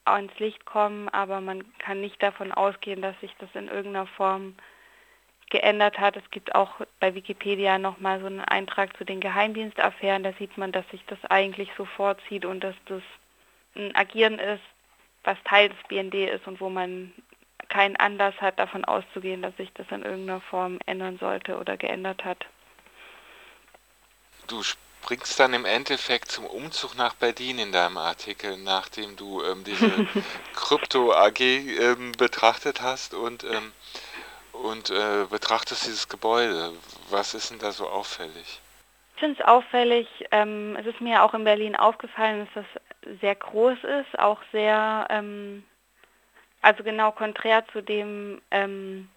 ans 0.05 0.39
Licht 0.39 0.65
kommen, 0.65 1.09
aber 1.09 1.41
man 1.41 1.65
kann 1.79 2.01
nicht 2.01 2.23
davon 2.23 2.53
ausgehen, 2.53 3.03
dass 3.03 3.19
sich 3.21 3.35
das 3.39 3.51
in 3.55 3.69
irgendeiner 3.69 4.07
Form 4.07 4.55
geändert 5.51 5.99
hat. 5.99 6.17
Es 6.17 6.31
gibt 6.31 6.55
auch 6.55 6.81
bei 7.01 7.15
Wikipedia 7.15 7.79
nochmal 7.79 8.21
so 8.21 8.27
einen 8.27 8.41
Eintrag 8.41 8.97
zu 8.97 9.05
den 9.05 9.21
Geheimdienstaffären. 9.21 10.23
Da 10.23 10.33
sieht 10.35 10.57
man, 10.59 10.73
dass 10.73 10.89
sich 10.91 11.05
das 11.07 11.19
eigentlich 11.25 11.71
so 11.77 11.85
vorzieht 11.85 12.45
und 12.45 12.61
dass 12.61 12.75
das 12.87 13.03
ein 13.75 13.95
Agieren 13.95 14.39
ist, 14.39 14.63
was 15.25 15.37
Teil 15.45 15.69
des 15.69 15.79
BND 15.89 16.15
ist 16.15 16.47
und 16.47 16.61
wo 16.61 16.69
man 16.69 17.13
keinen 17.69 17.97
Anlass 17.97 18.35
hat, 18.41 18.59
davon 18.59 18.85
auszugehen, 18.85 19.43
dass 19.43 19.57
sich 19.57 19.73
das 19.75 19.91
in 19.91 20.03
irgendeiner 20.03 20.41
Form 20.41 20.79
ändern 20.87 21.19
sollte 21.19 21.59
oder 21.59 21.77
geändert 21.77 22.25
hat. 22.25 22.47
Du 24.47 24.63
springst 24.63 25.39
dann 25.39 25.55
im 25.55 25.65
Endeffekt 25.65 26.31
zum 26.31 26.47
Umzug 26.47 26.97
nach 26.97 27.15
Berlin 27.15 27.59
in 27.59 27.73
deinem 27.73 27.99
Artikel, 27.99 28.57
nachdem 28.57 29.17
du 29.17 29.43
ähm, 29.43 29.65
diese 29.65 29.91
Krypto 30.55 31.13
AG 31.13 31.41
ähm, 31.41 32.13
betrachtet 32.13 32.81
hast 32.81 33.15
und 33.15 33.45
ähm, 33.45 33.73
und 34.63 34.91
äh, 34.91 35.27
betrachtest 35.31 35.87
dieses 35.87 36.09
Gebäude. 36.09 36.73
Was 37.11 37.35
ist 37.35 37.51
denn 37.51 37.59
da 37.59 37.73
so 37.73 37.89
auffällig? 37.89 38.61
Ich 39.15 39.21
finde 39.21 39.41
es 39.41 39.47
auffällig. 39.47 40.09
Ähm, 40.31 40.77
es 40.79 40.87
ist 40.87 41.01
mir 41.01 41.23
auch 41.23 41.35
in 41.35 41.45
Berlin 41.45 41.77
aufgefallen, 41.77 42.47
dass 42.55 42.65
das 42.65 43.19
sehr 43.21 43.35
groß 43.35 43.79
ist, 43.85 44.19
auch 44.19 44.41
sehr, 44.53 45.07
ähm, 45.11 45.65
also 46.63 46.83
genau 46.83 47.13
konträr 47.13 47.65
zu 47.69 47.83
dem, 47.83 48.43
ähm, 48.51 49.09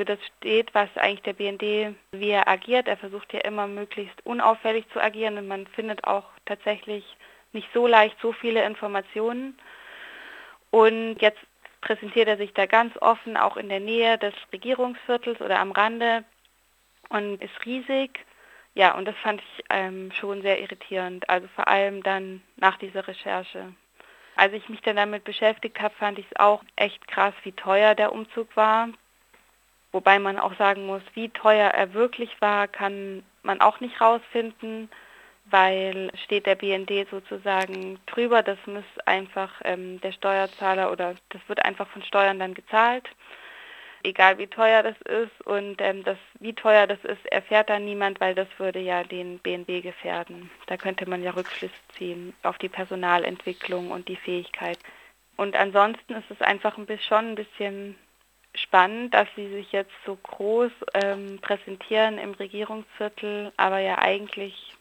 für 0.00 0.06
das 0.06 0.18
steht, 0.38 0.74
was 0.74 0.88
eigentlich 0.96 1.20
der 1.20 1.34
BND, 1.34 1.94
wie 2.12 2.30
er 2.30 2.48
agiert. 2.48 2.88
Er 2.88 2.96
versucht 2.96 3.34
ja 3.34 3.40
immer 3.40 3.66
möglichst 3.66 4.24
unauffällig 4.24 4.88
zu 4.94 4.98
agieren 4.98 5.36
und 5.36 5.46
man 5.46 5.66
findet 5.66 6.04
auch 6.04 6.24
tatsächlich 6.46 7.04
nicht 7.52 7.68
so 7.74 7.86
leicht 7.86 8.16
so 8.22 8.32
viele 8.32 8.64
Informationen. 8.64 9.58
Und 10.70 11.16
jetzt 11.20 11.40
präsentiert 11.82 12.28
er 12.28 12.38
sich 12.38 12.54
da 12.54 12.64
ganz 12.64 12.96
offen, 13.02 13.36
auch 13.36 13.58
in 13.58 13.68
der 13.68 13.80
Nähe 13.80 14.16
des 14.16 14.32
Regierungsviertels 14.54 15.38
oder 15.42 15.60
am 15.60 15.70
Rande 15.70 16.24
und 17.10 17.42
ist 17.42 17.66
riesig. 17.66 18.24
Ja, 18.72 18.94
und 18.94 19.04
das 19.04 19.16
fand 19.16 19.42
ich 19.42 19.64
ähm, 19.68 20.12
schon 20.12 20.40
sehr 20.40 20.62
irritierend, 20.62 21.28
also 21.28 21.46
vor 21.48 21.68
allem 21.68 22.02
dann 22.02 22.40
nach 22.56 22.78
dieser 22.78 23.06
Recherche. 23.06 23.74
Als 24.34 24.54
ich 24.54 24.66
mich 24.70 24.80
dann 24.80 24.96
damit 24.96 25.24
beschäftigt 25.24 25.78
habe, 25.78 25.94
fand 25.96 26.18
ich 26.18 26.24
es 26.30 26.40
auch 26.40 26.64
echt 26.76 27.06
krass, 27.06 27.34
wie 27.42 27.52
teuer 27.52 27.94
der 27.94 28.12
Umzug 28.12 28.56
war. 28.56 28.88
Wobei 29.92 30.18
man 30.18 30.38
auch 30.38 30.56
sagen 30.56 30.86
muss, 30.86 31.02
wie 31.14 31.30
teuer 31.30 31.68
er 31.70 31.94
wirklich 31.94 32.40
war, 32.40 32.68
kann 32.68 33.22
man 33.42 33.60
auch 33.60 33.80
nicht 33.80 34.00
rausfinden 34.00 34.88
weil 35.50 36.10
steht 36.24 36.46
der 36.46 36.54
BND 36.54 37.08
sozusagen 37.10 37.98
drüber. 38.06 38.42
Das 38.42 38.58
muss 38.66 38.84
einfach 39.06 39.52
ähm, 39.64 40.00
der 40.00 40.12
Steuerzahler 40.12 40.92
oder 40.92 41.14
das 41.30 41.40
wird 41.48 41.64
einfach 41.64 41.88
von 41.88 42.02
Steuern 42.02 42.38
dann 42.38 42.54
gezahlt, 42.54 43.08
egal 44.02 44.38
wie 44.38 44.46
teuer 44.46 44.82
das 44.82 44.96
ist. 45.02 45.46
Und 45.46 45.80
ähm, 45.80 46.04
das, 46.04 46.18
wie 46.38 46.54
teuer 46.54 46.86
das 46.86 47.02
ist, 47.04 47.24
erfährt 47.26 47.70
dann 47.70 47.84
niemand, 47.84 48.20
weil 48.20 48.34
das 48.34 48.48
würde 48.58 48.80
ja 48.80 49.04
den 49.04 49.38
BND 49.38 49.82
gefährden. 49.82 50.50
Da 50.66 50.76
könnte 50.76 51.08
man 51.08 51.22
ja 51.22 51.32
Rückschlüsse 51.32 51.74
ziehen 51.96 52.34
auf 52.42 52.58
die 52.58 52.68
Personalentwicklung 52.68 53.90
und 53.90 54.08
die 54.08 54.16
Fähigkeit. 54.16 54.78
Und 55.36 55.56
ansonsten 55.56 56.14
ist 56.14 56.30
es 56.30 56.40
einfach 56.42 56.76
ein 56.76 56.86
bisschen, 56.86 57.08
schon 57.08 57.28
ein 57.30 57.34
bisschen 57.34 57.96
spannend, 58.54 59.14
dass 59.14 59.28
sie 59.36 59.48
sich 59.50 59.72
jetzt 59.72 59.92
so 60.04 60.16
groß 60.16 60.72
ähm, 60.94 61.38
präsentieren 61.40 62.18
im 62.18 62.32
Regierungsviertel, 62.32 63.52
aber 63.56 63.78
ja 63.78 63.98
eigentlich 63.98 64.74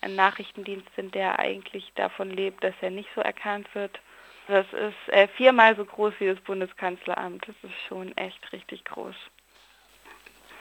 ein 0.00 0.14
Nachrichtendienst 0.14 0.88
sind, 0.96 1.14
der 1.14 1.38
eigentlich 1.38 1.90
davon 1.94 2.30
lebt, 2.30 2.62
dass 2.62 2.74
er 2.80 2.90
nicht 2.90 3.08
so 3.14 3.22
erkannt 3.22 3.66
wird. 3.74 3.98
Das 4.46 4.66
ist 4.72 5.12
äh, 5.12 5.26
viermal 5.28 5.74
so 5.76 5.84
groß 5.84 6.12
wie 6.18 6.26
das 6.26 6.40
Bundeskanzleramt. 6.40 7.48
Das 7.48 7.56
ist 7.62 7.80
schon 7.88 8.14
echt 8.18 8.52
richtig 8.52 8.84
groß. 8.84 9.16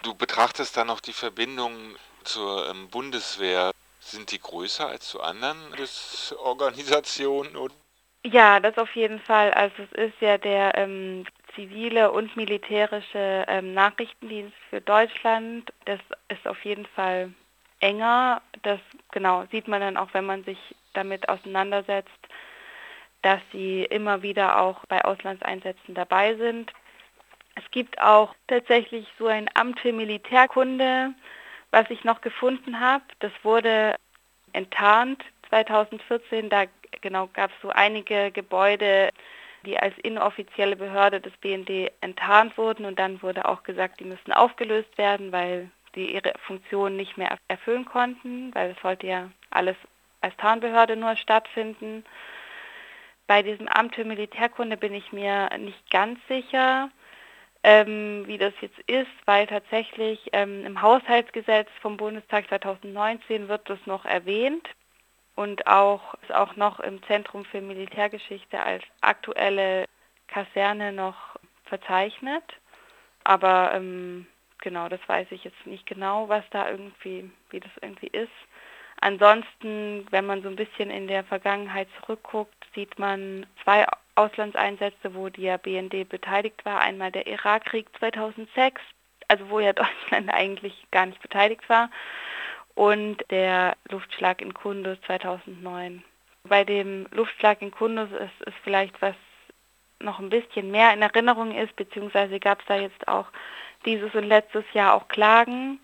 Du 0.03 0.15
betrachtest 0.15 0.77
dann 0.77 0.87
noch 0.87 1.01
die 1.01 1.13
Verbindungen 1.13 1.97
zur 2.23 2.69
ähm, 2.69 2.89
Bundeswehr. 2.89 3.71
Sind 3.99 4.31
die 4.31 4.39
größer 4.39 4.87
als 4.87 5.07
zu 5.07 5.21
anderen 5.21 5.57
Organisationen? 6.37 7.55
Ja, 8.25 8.59
das 8.59 8.77
auf 8.77 8.93
jeden 8.95 9.19
Fall. 9.19 9.51
Also 9.51 9.83
es 9.83 10.11
ist 10.11 10.21
ja 10.21 10.37
der 10.37 10.77
ähm, 10.77 11.25
zivile 11.55 12.11
und 12.11 12.35
militärische 12.35 13.45
ähm, 13.47 13.73
Nachrichtendienst 13.73 14.55
für 14.69 14.81
Deutschland. 14.81 15.71
Das 15.85 15.99
ist 16.29 16.47
auf 16.47 16.63
jeden 16.65 16.85
Fall 16.87 17.31
enger. 17.79 18.41
Das 18.63 18.79
genau 19.11 19.45
sieht 19.51 19.67
man 19.67 19.81
dann 19.81 19.97
auch, 19.97 20.13
wenn 20.13 20.25
man 20.25 20.43
sich 20.43 20.57
damit 20.93 21.27
auseinandersetzt, 21.29 22.09
dass 23.21 23.41
sie 23.51 23.83
immer 23.85 24.21
wieder 24.21 24.59
auch 24.59 24.85
bei 24.87 25.03
Auslandseinsätzen 25.03 25.93
dabei 25.93 26.35
sind. 26.35 26.71
Es 27.55 27.63
gibt 27.71 27.99
auch 28.01 28.33
tatsächlich 28.47 29.07
so 29.19 29.27
ein 29.27 29.49
Amt 29.53 29.79
für 29.79 29.93
Militärkunde, 29.93 31.13
was 31.71 31.89
ich 31.89 32.03
noch 32.03 32.21
gefunden 32.21 32.79
habe. 32.79 33.03
Das 33.19 33.31
wurde 33.43 33.95
enttarnt 34.53 35.23
2014. 35.49 36.49
Da 36.49 36.65
genau 37.01 37.29
gab 37.33 37.51
es 37.51 37.61
so 37.61 37.69
einige 37.69 38.31
Gebäude, 38.31 39.09
die 39.65 39.79
als 39.79 39.97
inoffizielle 39.99 40.75
Behörde 40.75 41.21
des 41.21 41.33
BND 41.37 41.91
enttarnt 42.01 42.57
wurden 42.57 42.85
und 42.85 42.99
dann 42.99 43.21
wurde 43.21 43.45
auch 43.45 43.63
gesagt, 43.63 43.99
die 43.99 44.05
müssen 44.05 44.31
aufgelöst 44.31 44.97
werden, 44.97 45.31
weil 45.31 45.69
die 45.95 46.13
ihre 46.13 46.33
Funktion 46.45 46.95
nicht 46.95 47.17
mehr 47.17 47.37
erfüllen 47.47 47.85
konnten, 47.85 48.53
weil 48.55 48.71
es 48.71 48.81
sollte 48.81 49.07
ja 49.07 49.29
alles 49.51 49.75
als 50.21 50.35
Tarnbehörde 50.37 50.95
nur 50.95 51.15
stattfinden. 51.15 52.03
Bei 53.27 53.41
diesem 53.41 53.67
Amt 53.67 53.95
für 53.95 54.05
Militärkunde 54.05 54.77
bin 54.77 54.93
ich 54.93 55.13
mir 55.13 55.49
nicht 55.57 55.89
ganz 55.89 56.19
sicher, 56.27 56.89
ähm, 57.63 58.23
wie 58.27 58.37
das 58.37 58.53
jetzt 58.59 58.79
ist, 58.87 59.11
weil 59.25 59.47
tatsächlich 59.47 60.29
ähm, 60.33 60.65
im 60.65 60.81
Haushaltsgesetz 60.81 61.69
vom 61.81 61.95
Bundestag 61.95 62.47
2019 62.49 63.47
wird 63.47 63.69
das 63.69 63.79
noch 63.85 64.03
erwähnt 64.03 64.67
und 65.35 65.65
auch 65.67 66.13
ist 66.21 66.33
auch 66.33 66.55
noch 66.55 66.79
im 66.79 67.01
Zentrum 67.03 67.45
für 67.45 67.61
Militärgeschichte 67.61 68.61
als 68.61 68.83
aktuelle 69.01 69.85
Kaserne 70.27 70.91
noch 70.91 71.15
verzeichnet. 71.65 72.43
Aber 73.23 73.71
ähm, 73.73 74.27
genau, 74.61 74.89
das 74.89 74.99
weiß 75.07 75.27
ich 75.31 75.43
jetzt 75.43 75.65
nicht 75.65 75.85
genau, 75.85 76.29
was 76.29 76.43
da 76.51 76.69
irgendwie, 76.69 77.29
wie 77.49 77.59
das 77.59 77.71
irgendwie 77.81 78.07
ist. 78.07 78.31
Ansonsten, 79.01 80.05
wenn 80.11 80.25
man 80.25 80.43
so 80.43 80.49
ein 80.49 80.55
bisschen 80.55 80.89
in 80.89 81.07
der 81.07 81.23
Vergangenheit 81.23 81.87
zurückguckt, 81.99 82.55
sieht 82.73 82.97
man 82.99 83.45
zwei 83.63 83.85
Auslandseinsätze, 84.15 85.13
wo 85.13 85.29
der 85.29 85.57
BND 85.57 86.07
beteiligt 86.07 86.63
war. 86.63 86.79
Einmal 86.79 87.11
der 87.11 87.27
Irakkrieg 87.27 87.87
2006, 87.99 88.81
also 89.27 89.49
wo 89.49 89.59
ja 89.59 89.73
Deutschland 89.73 90.31
eigentlich 90.31 90.85
gar 90.91 91.05
nicht 91.05 91.21
beteiligt 91.21 91.67
war, 91.67 91.89
und 92.75 93.17
der 93.29 93.75
Luftschlag 93.89 94.41
in 94.41 94.53
Kunduz 94.53 94.97
2009. 95.05 96.03
Bei 96.43 96.63
dem 96.63 97.07
Luftschlag 97.11 97.61
in 97.61 97.71
Kunduz 97.71 98.09
ist, 98.11 98.47
ist 98.47 98.57
vielleicht 98.63 99.01
was 99.01 99.15
noch 99.99 100.19
ein 100.19 100.29
bisschen 100.29 100.71
mehr 100.71 100.93
in 100.93 101.01
Erinnerung 101.01 101.55
ist, 101.55 101.75
beziehungsweise 101.75 102.39
gab 102.39 102.59
es 102.59 102.65
da 102.67 102.75
jetzt 102.75 103.07
auch 103.07 103.27
dieses 103.85 104.13
und 104.13 104.25
letztes 104.25 104.65
Jahr 104.73 104.93
auch 104.93 105.07
Klagen 105.07 105.79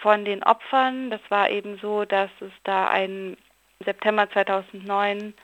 von 0.00 0.24
den 0.24 0.42
Opfern. 0.42 1.10
Das 1.10 1.20
war 1.28 1.50
eben 1.50 1.78
so, 1.78 2.04
dass 2.04 2.30
es 2.40 2.52
da 2.64 2.88
ein 2.88 3.36
September 3.84 4.30
2009 4.30 5.34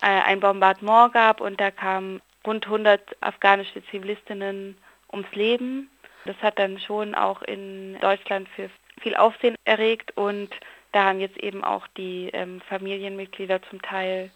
äh, 0.00 0.06
ein 0.06 0.40
Bombardement 0.40 1.12
gab 1.12 1.40
und 1.40 1.60
da 1.60 1.70
kamen 1.70 2.20
rund 2.46 2.66
100 2.66 3.16
afghanische 3.20 3.84
Zivilistinnen 3.86 4.76
ums 5.12 5.32
Leben. 5.32 5.90
Das 6.24 6.36
hat 6.40 6.58
dann 6.58 6.78
schon 6.78 7.14
auch 7.14 7.42
in 7.42 7.98
Deutschland 8.00 8.48
für 8.50 8.70
viel 9.00 9.16
Aufsehen 9.16 9.56
erregt 9.64 10.16
und 10.16 10.50
da 10.92 11.04
haben 11.04 11.20
jetzt 11.20 11.38
eben 11.38 11.64
auch 11.64 11.86
die 11.96 12.30
ähm, 12.32 12.60
Familienmitglieder 12.68 13.60
zum 13.62 13.82
Teil 13.82 14.30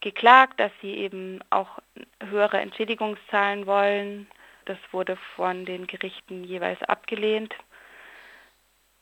geklagt, 0.00 0.60
dass 0.60 0.72
sie 0.80 0.94
eben 0.94 1.40
auch 1.50 1.78
höhere 2.22 2.58
Entschädigungszahlen 2.60 3.66
wollen. 3.66 4.28
Das 4.66 4.78
wurde 4.92 5.16
von 5.36 5.64
den 5.64 5.86
Gerichten 5.86 6.44
jeweils 6.44 6.82
abgelehnt. 6.82 7.54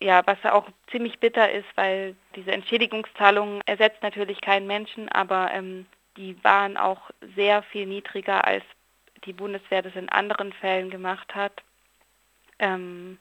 Ja, 0.00 0.22
was 0.26 0.38
auch 0.44 0.68
ziemlich 0.90 1.18
bitter 1.18 1.50
ist, 1.50 1.66
weil 1.74 2.14
diese 2.36 2.52
Entschädigungszahlung 2.52 3.60
ersetzt 3.66 4.02
natürlich 4.02 4.40
keinen 4.40 4.68
Menschen, 4.68 5.08
aber 5.08 5.50
ähm, 5.52 5.86
die 6.16 6.42
waren 6.44 6.76
auch 6.76 7.10
sehr 7.34 7.62
viel 7.64 7.86
niedriger, 7.86 8.44
als 8.44 8.62
die 9.24 9.32
Bundeswehr 9.32 9.82
das 9.82 9.96
in 9.96 10.08
anderen 10.08 10.52
Fällen 10.52 10.90
gemacht 10.90 11.34
hat, 11.34 11.62
ähm, 12.60 13.18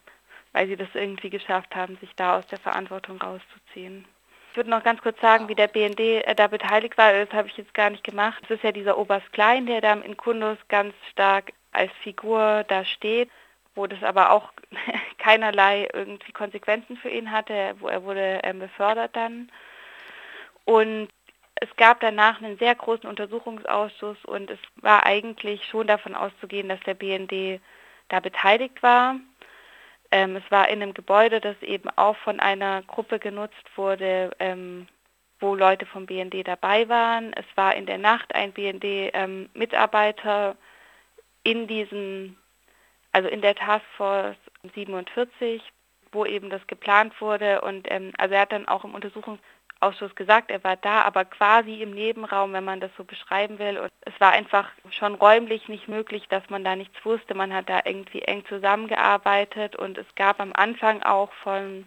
weil 0.58 0.68
sie 0.68 0.76
das 0.76 0.88
irgendwie 0.96 1.30
geschafft 1.30 1.76
haben, 1.76 1.98
sich 1.98 2.16
da 2.16 2.40
aus 2.40 2.48
der 2.48 2.58
Verantwortung 2.58 3.22
rauszuziehen. 3.22 4.06
Ich 4.50 4.58
würde 4.58 4.72
noch 4.72 4.84
ganz 4.84 5.00
kurz 5.02 5.22
sagen, 5.22 5.48
wie 5.50 5.54
der 5.54 5.68
BND 5.68 6.00
äh, 6.00 6.34
da 6.34 6.48
beteiligt 6.48 6.98
war. 6.98 7.14
Das 7.14 7.32
habe 7.32 7.48
ich 7.48 7.58
jetzt 7.58 7.76
gar 7.76 7.92
nicht 7.92 8.04
gemacht. 8.04 8.42
Es 8.46 8.50
ist 8.50 8.64
ja 8.64 8.72
dieser 8.72 8.98
Oberst 8.98 9.32
Klein, 9.34 9.68
der 9.68 9.82
da 9.82 9.94
in 9.94 10.18
Kundus 10.18 10.58
ganz 10.68 10.96
stark 11.12 11.54
als 11.74 11.92
Figur 12.02 12.66
da 12.70 12.84
steht, 12.86 13.30
wo 13.76 13.86
das 13.86 14.02
aber 14.02 14.32
auch 14.32 14.52
keinerlei 15.20 15.88
irgendwie 15.94 16.32
Konsequenzen 16.32 16.98
für 16.98 17.10
ihn 17.10 17.32
hatte, 17.32 17.76
wo 17.78 17.88
er 17.88 18.04
wurde 18.04 18.40
ähm, 18.42 18.58
befördert 18.58 19.16
dann. 19.16 19.52
Und 20.66 21.10
es 21.54 21.70
gab 21.76 22.00
danach 22.00 22.42
einen 22.42 22.58
sehr 22.58 22.74
großen 22.74 23.08
Untersuchungsausschuss 23.08 24.26
und 24.26 24.50
es 24.50 24.60
war 24.78 25.06
eigentlich 25.06 25.66
schon 25.66 25.86
davon 25.86 26.16
auszugehen, 26.16 26.68
dass 26.68 26.80
der 26.80 26.96
BND 26.96 27.62
da 28.10 28.20
beteiligt 28.20 28.82
war. 28.82 29.18
Ähm, 30.12 30.36
es 30.36 30.44
war 30.50 30.70
in 30.70 30.82
einem 30.82 30.94
Gebäude, 30.94 31.42
das 31.42 31.62
eben 31.62 31.90
auch 31.96 32.16
von 32.18 32.40
einer 32.40 32.82
Gruppe 32.84 33.20
genutzt 33.20 33.66
wurde, 33.76 34.32
ähm, 34.40 34.88
wo 35.40 35.56
Leute 35.56 35.86
vom 35.86 36.06
BND 36.06 36.48
dabei 36.48 36.90
waren. 36.90 37.34
Es 37.34 37.46
war 37.56 37.76
in 37.76 37.86
der 37.86 37.98
Nacht 37.98 38.34
ein 38.34 38.54
BND-Mitarbeiter 38.54 40.50
ähm, 40.52 40.58
in 41.44 41.68
diesem, 41.68 42.38
also 43.12 43.30
in 43.30 43.42
der 43.42 43.56
Taskforce 43.56 44.38
47, 44.74 45.62
wo 46.12 46.26
eben 46.26 46.50
das 46.50 46.66
geplant 46.68 47.20
wurde. 47.22 47.62
Und 47.62 47.88
ähm, 47.92 48.12
also 48.18 48.36
er 48.36 48.42
hat 48.42 48.52
dann 48.52 48.68
auch 48.68 48.84
im 48.84 48.96
Untersuchungsausschuss 48.96 49.57
Ausschuss 49.80 50.16
gesagt, 50.16 50.50
er 50.50 50.64
war 50.64 50.76
da, 50.76 51.04
aber 51.04 51.26
quasi 51.26 51.82
im 51.82 51.92
Nebenraum, 51.92 52.54
wenn 52.54 52.64
man 52.64 52.80
das 52.80 52.92
so 52.98 53.04
beschreiben 53.04 53.60
will. 53.60 53.78
Und 53.78 53.92
es 54.02 54.20
war 54.20 54.32
einfach 54.32 54.70
schon 54.90 55.16
räumlich 55.16 55.68
nicht 55.68 55.88
möglich, 55.88 56.28
dass 56.30 56.50
man 56.50 56.64
da 56.64 56.76
nichts 56.76 57.04
wusste. 57.06 57.36
Man 57.36 57.54
hat 57.54 57.70
da 57.70 57.82
irgendwie 57.86 58.22
eng 58.22 58.44
zusammengearbeitet 58.48 59.76
und 59.76 59.98
es 59.98 60.08
gab 60.16 60.40
am 60.40 60.52
Anfang 60.54 61.04
auch 61.04 61.32
von, 61.44 61.86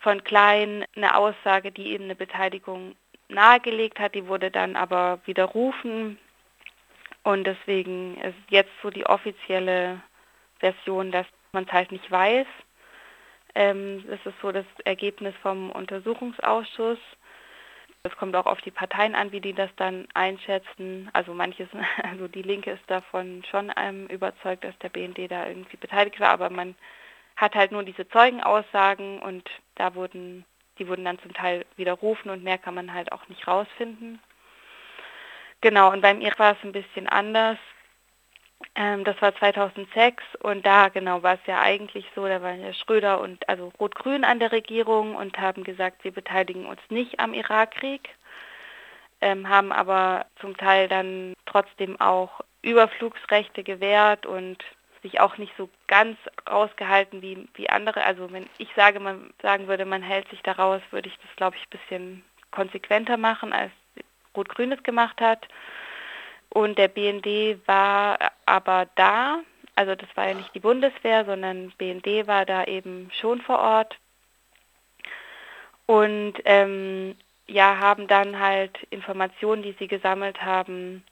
von 0.00 0.24
Klein 0.24 0.84
eine 0.96 1.16
Aussage, 1.16 1.70
die 1.70 1.92
eben 1.92 2.04
eine 2.04 2.16
Beteiligung 2.16 2.96
nahegelegt 3.28 4.00
hat. 4.00 4.14
Die 4.14 4.26
wurde 4.26 4.50
dann 4.50 4.74
aber 4.76 5.20
widerrufen. 5.26 6.18
Und 7.22 7.44
deswegen 7.44 8.16
ist 8.18 8.34
jetzt 8.50 8.70
so 8.82 8.90
die 8.90 9.06
offizielle 9.06 10.00
Version, 10.58 11.12
dass 11.12 11.26
man 11.52 11.64
es 11.64 11.72
halt 11.72 11.92
nicht 11.92 12.10
weiß. 12.10 12.46
Ähm, 13.56 14.04
das 14.06 14.20
ist 14.26 14.38
so 14.42 14.52
das 14.52 14.66
Ergebnis 14.84 15.34
vom 15.40 15.70
Untersuchungsausschuss. 15.70 16.98
Es 18.02 18.14
kommt 18.18 18.36
auch 18.36 18.44
auf 18.44 18.60
die 18.60 18.70
Parteien 18.70 19.14
an, 19.14 19.32
wie 19.32 19.40
die 19.40 19.54
das 19.54 19.70
dann 19.76 20.06
einschätzen. 20.12 21.08
Also 21.14 21.32
manches, 21.32 21.68
also 22.02 22.28
die 22.28 22.42
Linke 22.42 22.72
ist 22.72 22.84
davon 22.86 23.42
schon 23.50 23.72
ähm, 23.78 24.08
überzeugt, 24.08 24.62
dass 24.62 24.78
der 24.80 24.90
BND 24.90 25.30
da 25.30 25.48
irgendwie 25.48 25.78
beteiligt 25.78 26.20
war, 26.20 26.28
aber 26.28 26.50
man 26.50 26.74
hat 27.36 27.54
halt 27.54 27.72
nur 27.72 27.82
diese 27.82 28.06
Zeugenaussagen 28.08 29.20
und 29.20 29.48
da 29.74 29.94
wurden, 29.94 30.44
die 30.78 30.86
wurden 30.86 31.06
dann 31.06 31.18
zum 31.20 31.32
Teil 31.32 31.64
widerrufen 31.76 32.30
und 32.30 32.44
mehr 32.44 32.58
kann 32.58 32.74
man 32.74 32.92
halt 32.92 33.10
auch 33.10 33.26
nicht 33.28 33.48
rausfinden. 33.48 34.20
Genau, 35.62 35.90
und 35.92 36.02
beim 36.02 36.20
Irak 36.20 36.38
war 36.38 36.52
es 36.52 36.62
ein 36.62 36.72
bisschen 36.72 37.08
anders. 37.08 37.56
Ähm, 38.74 39.04
das 39.04 39.20
war 39.20 39.34
2006 39.36 40.22
und 40.40 40.64
da 40.64 40.88
genau 40.88 41.22
war 41.22 41.34
es 41.34 41.46
ja 41.46 41.60
eigentlich 41.60 42.06
so, 42.14 42.26
da 42.26 42.42
waren 42.42 42.62
ja 42.62 42.72
Schröder 42.72 43.20
und 43.20 43.48
also 43.48 43.72
Rot-Grün 43.80 44.24
an 44.24 44.38
der 44.38 44.52
Regierung 44.52 45.14
und 45.14 45.38
haben 45.38 45.64
gesagt, 45.64 46.04
wir 46.04 46.12
beteiligen 46.12 46.66
uns 46.66 46.80
nicht 46.88 47.20
am 47.20 47.34
Irakkrieg, 47.34 48.08
ähm, 49.20 49.48
haben 49.48 49.72
aber 49.72 50.26
zum 50.40 50.56
Teil 50.56 50.88
dann 50.88 51.34
trotzdem 51.46 52.00
auch 52.00 52.40
Überflugsrechte 52.62 53.62
gewährt 53.62 54.26
und 54.26 54.62
sich 55.02 55.20
auch 55.20 55.38
nicht 55.38 55.52
so 55.56 55.68
ganz 55.86 56.18
rausgehalten 56.50 57.22
wie, 57.22 57.48
wie 57.54 57.70
andere. 57.70 58.04
Also 58.04 58.30
wenn 58.32 58.46
ich 58.58 58.68
sage, 58.74 59.00
man 59.00 59.32
sagen 59.40 59.68
würde, 59.68 59.84
man 59.84 60.02
hält 60.02 60.28
sich 60.30 60.42
da 60.42 60.52
raus, 60.52 60.82
würde 60.90 61.08
ich 61.08 61.16
das, 61.18 61.36
glaube 61.36 61.56
ich, 61.56 61.62
ein 61.62 61.78
bisschen 61.78 62.24
konsequenter 62.50 63.16
machen, 63.16 63.52
als 63.52 63.72
Rot-Grün 64.36 64.72
es 64.72 64.82
gemacht 64.82 65.20
hat. 65.20 65.46
Und 66.56 66.78
der 66.78 66.88
BND 66.88 67.58
war 67.66 68.16
aber 68.46 68.88
da, 68.94 69.40
also 69.74 69.94
das 69.94 70.08
war 70.14 70.28
ja 70.28 70.32
nicht 70.32 70.54
die 70.54 70.60
Bundeswehr, 70.60 71.26
sondern 71.26 71.70
BND 71.76 72.26
war 72.26 72.46
da 72.46 72.64
eben 72.64 73.10
schon 73.20 73.42
vor 73.42 73.58
Ort. 73.58 73.98
Und 75.84 76.32
ähm, 76.46 77.14
ja, 77.46 77.76
haben 77.78 78.08
dann 78.08 78.40
halt 78.40 78.82
Informationen, 78.88 79.62
die 79.62 79.76
sie 79.78 79.86
gesammelt 79.86 80.40
haben, 80.40 81.04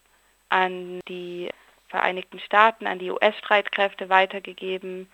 an 0.48 1.00
die 1.08 1.50
Vereinigten 1.88 2.40
Staaten, 2.40 2.86
an 2.86 2.98
die 2.98 3.10
US-Streitkräfte 3.10 4.08
weitergegeben 4.08 5.10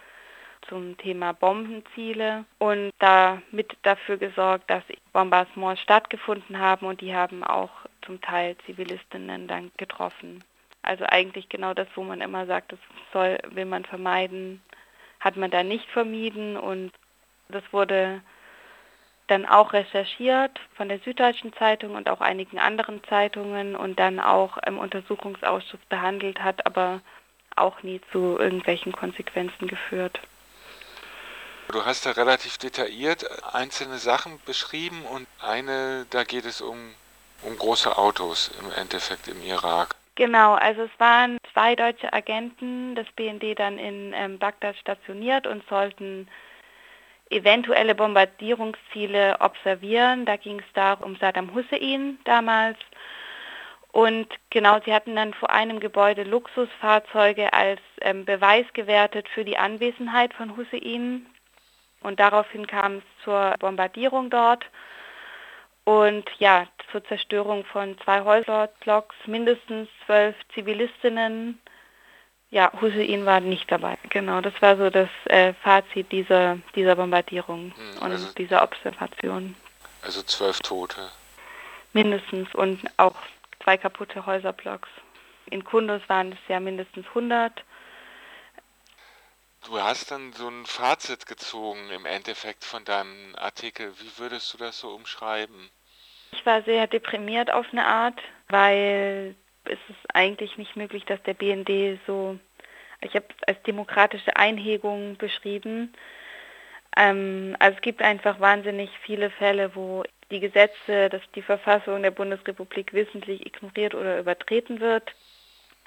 zum 0.70 0.96
Thema 0.96 1.35
Bombenziele 1.35 2.46
und 2.59 2.92
damit 3.00 3.76
dafür 3.83 4.16
gesorgt, 4.16 4.70
dass 4.70 4.85
Bombardements 5.12 5.83
stattgefunden 5.83 6.59
haben 6.59 6.87
und 6.87 7.02
die 7.02 7.14
haben 7.14 7.44
auch 7.44 7.70
zum 8.06 8.20
Teil 8.22 8.56
Zivilistinnen 8.64 9.46
dann 9.48 9.70
getroffen. 9.76 10.42
Also 10.83 11.04
eigentlich 11.04 11.50
genau 11.50 11.74
das, 11.74 11.88
wo 11.94 12.02
man 12.02 12.22
immer 12.22 12.46
sagt, 12.46 12.72
das 12.72 12.78
soll, 13.12 13.38
will 13.50 13.66
man 13.66 13.85
vermeiden, 13.85 14.62
hat 15.18 15.37
man 15.37 15.50
da 15.50 15.62
nicht 15.62 15.87
vermieden 15.90 16.56
und 16.56 16.92
das 17.48 17.64
wurde 17.72 18.22
dann 19.26 19.46
auch 19.46 19.72
recherchiert 19.72 20.59
von 20.74 20.88
der 20.88 20.98
Süddeutschen 21.00 21.52
Zeitung 21.52 21.94
und 21.94 22.09
auch 22.09 22.20
einigen 22.20 22.59
anderen 22.59 23.02
Zeitungen 23.04 23.76
und 23.76 23.98
dann 23.98 24.18
auch 24.18 24.56
im 24.59 24.78
Untersuchungsausschuss 24.78 25.80
behandelt 25.88 26.42
hat, 26.42 26.66
aber 26.66 27.00
auch 27.56 27.83
nie 27.83 28.00
zu 28.11 28.38
irgendwelchen 28.38 28.92
Konsequenzen 28.92 29.68
geführt. 29.68 30.20
Du 31.72 31.85
hast 31.85 32.06
da 32.06 32.11
relativ 32.12 32.59
detailliert 32.59 33.26
einzelne 33.54 33.98
Sachen 33.98 34.40
beschrieben 34.44 35.04
und 35.06 35.26
eine, 35.40 36.06
da 36.11 36.24
geht 36.24 36.44
es 36.44 36.61
um 36.61 36.94
um 37.42 37.56
große 37.56 37.96
Autos 37.96 38.50
im 38.61 38.70
Endeffekt 38.72 39.28
im 39.28 39.42
Irak. 39.42 39.94
Genau, 40.14 40.54
also 40.54 40.83
es 40.83 40.90
waren 40.98 41.38
zwei 41.52 41.74
deutsche 41.74 42.12
Agenten 42.12 42.94
des 42.94 43.06
BND 43.12 43.59
dann 43.59 43.78
in 43.78 44.12
ähm, 44.14 44.38
Bagdad 44.38 44.76
stationiert 44.76 45.46
und 45.46 45.66
sollten 45.68 46.28
eventuelle 47.30 47.94
Bombardierungsziele 47.94 49.37
observieren. 49.40 50.26
Da 50.26 50.37
ging 50.37 50.59
es 50.59 50.72
da 50.74 50.94
um 50.94 51.16
Saddam 51.16 51.54
Hussein 51.54 52.18
damals. 52.24 52.76
Und 53.92 54.28
genau, 54.50 54.78
sie 54.85 54.92
hatten 54.92 55.16
dann 55.16 55.33
vor 55.33 55.50
einem 55.50 55.80
Gebäude 55.80 56.24
Luxusfahrzeuge 56.24 57.52
als 57.52 57.80
ähm, 58.02 58.24
Beweis 58.24 58.66
gewertet 58.74 59.28
für 59.28 59.44
die 59.44 59.56
Anwesenheit 59.56 60.35
von 60.35 60.56
Hussein. 60.56 61.26
Und 62.02 62.20
daraufhin 62.20 62.66
kam 62.66 62.98
es 62.98 63.04
zur 63.24 63.54
Bombardierung 63.58 64.30
dort. 64.30 64.64
Und 65.84 66.24
ja, 66.38 66.66
zur 66.90 67.04
Zerstörung 67.04 67.64
von 67.64 67.98
zwei 68.04 68.22
Häuserblocks, 68.22 69.16
mindestens 69.26 69.88
zwölf 70.06 70.36
Zivilistinnen. 70.54 71.60
Ja, 72.50 72.72
Hussein 72.80 73.26
war 73.26 73.40
nicht 73.40 73.70
dabei. 73.70 73.96
Genau, 74.08 74.40
das 74.40 74.54
war 74.60 74.76
so 74.76 74.90
das 74.90 75.08
äh, 75.26 75.52
Fazit 75.54 76.10
dieser, 76.10 76.58
dieser 76.74 76.96
Bombardierung 76.96 77.72
hm, 77.76 78.02
also, 78.02 78.26
und 78.26 78.38
dieser 78.38 78.62
Observation. 78.62 79.54
Also 80.02 80.22
zwölf 80.22 80.58
Tote. 80.60 81.10
Mindestens 81.92 82.52
und 82.54 82.80
auch 82.96 83.16
zwei 83.62 83.76
kaputte 83.76 84.26
Häuserblocks. 84.26 84.88
In 85.50 85.64
Kundus 85.64 86.02
waren 86.08 86.32
es 86.32 86.38
ja 86.48 86.60
mindestens 86.60 87.06
100. 87.08 87.64
Du 89.66 89.78
hast 89.78 90.10
dann 90.10 90.32
so 90.32 90.48
ein 90.48 90.64
Fazit 90.64 91.26
gezogen 91.26 91.90
im 91.90 92.06
Endeffekt 92.06 92.64
von 92.64 92.84
deinem 92.84 93.34
Artikel. 93.36 93.92
Wie 94.00 94.18
würdest 94.18 94.52
du 94.52 94.58
das 94.58 94.80
so 94.80 94.88
umschreiben? 94.88 95.70
Ich 96.32 96.44
war 96.46 96.62
sehr 96.62 96.86
deprimiert 96.86 97.52
auf 97.52 97.66
eine 97.72 97.86
Art, 97.86 98.18
weil 98.48 99.34
es 99.64 99.78
ist 99.88 100.14
eigentlich 100.14 100.56
nicht 100.56 100.76
möglich, 100.76 101.04
dass 101.04 101.22
der 101.24 101.34
BND 101.34 102.00
so, 102.06 102.38
ich 103.02 103.14
habe 103.14 103.26
es 103.28 103.48
als 103.48 103.62
demokratische 103.64 104.34
Einhegung 104.36 105.16
beschrieben. 105.18 105.92
Ähm, 106.96 107.54
also 107.58 107.76
es 107.76 107.82
gibt 107.82 108.00
einfach 108.00 108.40
wahnsinnig 108.40 108.90
viele 109.02 109.30
Fälle, 109.30 109.74
wo 109.74 110.04
die 110.30 110.40
Gesetze, 110.40 111.10
dass 111.10 111.22
die 111.34 111.42
Verfassung 111.42 112.02
der 112.02 112.12
Bundesrepublik 112.12 112.92
wissentlich 112.94 113.44
ignoriert 113.44 113.94
oder 113.94 114.18
übertreten 114.18 114.80
wird. 114.80 115.12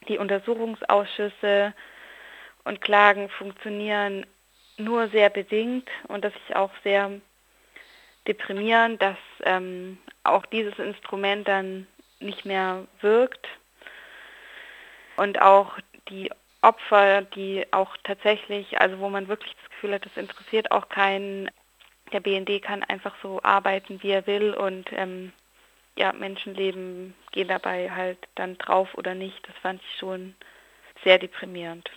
Die 0.07 0.17
Untersuchungsausschüsse 0.17 1.73
und 2.63 2.81
Klagen 2.81 3.29
funktionieren 3.29 4.25
nur 4.77 5.09
sehr 5.09 5.29
bedingt 5.29 5.89
und 6.07 6.23
das 6.23 6.33
ist 6.35 6.55
auch 6.55 6.71
sehr 6.83 7.11
deprimierend, 8.27 9.01
dass 9.01 9.17
ähm, 9.43 9.97
auch 10.23 10.45
dieses 10.45 10.77
Instrument 10.79 11.47
dann 11.47 11.87
nicht 12.19 12.45
mehr 12.45 12.87
wirkt. 13.01 13.47
Und 15.15 15.41
auch 15.41 15.77
die 16.09 16.31
Opfer, 16.61 17.21
die 17.21 17.65
auch 17.71 17.95
tatsächlich, 18.03 18.79
also 18.79 18.99
wo 18.99 19.09
man 19.09 19.27
wirklich 19.27 19.53
das 19.61 19.69
Gefühl 19.71 19.93
hat, 19.93 20.05
das 20.05 20.17
interessiert 20.17 20.71
auch 20.71 20.89
keinen. 20.89 21.51
Der 22.11 22.19
BND 22.19 22.61
kann 22.61 22.83
einfach 22.83 23.15
so 23.21 23.41
arbeiten, 23.43 24.01
wie 24.01 24.11
er 24.11 24.27
will 24.27 24.53
und 24.53 24.91
ähm, 24.93 25.33
ja, 25.97 26.13
Menschenleben 26.13 27.13
gehen 27.31 27.47
dabei 27.47 27.91
halt 27.91 28.17
dann 28.35 28.57
drauf 28.57 28.89
oder 28.95 29.13
nicht. 29.13 29.47
Das 29.47 29.55
fand 29.57 29.81
ich 29.81 29.97
schon 29.97 30.35
sehr 31.03 31.19
deprimierend. 31.19 31.89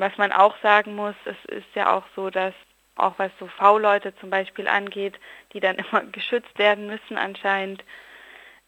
Was 0.00 0.16
man 0.18 0.32
auch 0.32 0.56
sagen 0.62 0.94
muss, 0.94 1.14
es 1.24 1.36
ist 1.46 1.74
ja 1.74 1.96
auch 1.96 2.04
so, 2.14 2.30
dass 2.30 2.54
auch 2.96 3.14
was 3.18 3.30
so 3.38 3.46
V-Leute 3.46 4.14
zum 4.16 4.30
Beispiel 4.30 4.68
angeht, 4.68 5.18
die 5.52 5.60
dann 5.60 5.76
immer 5.90 6.04
geschützt 6.04 6.58
werden 6.58 6.86
müssen 6.86 7.16
anscheinend, 7.16 7.84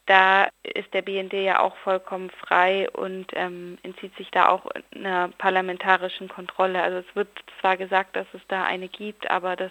da 0.07 0.49
ist 0.65 0.93
der 0.93 1.03
BND 1.03 1.35
ja 1.35 1.61
auch 1.61 1.77
vollkommen 1.77 2.31
frei 2.31 2.91
und 2.91 3.29
ähm, 3.35 3.79
entzieht 3.85 4.17
sich 4.17 4.31
da 4.33 4.49
auch 4.49 4.67
einer 4.93 5.29
parlamentarischen 5.39 6.29
Kontrolle. 6.29 6.83
Also 6.83 6.99
es 6.99 7.17
wird 7.17 7.29
zwar 7.61 7.77
gesagt, 7.77 8.17
dass 8.17 8.27
es 8.33 8.41
da 8.49 8.65
eine 8.65 8.89
gibt, 8.89 9.31
aber 9.31 9.55
das 9.55 9.71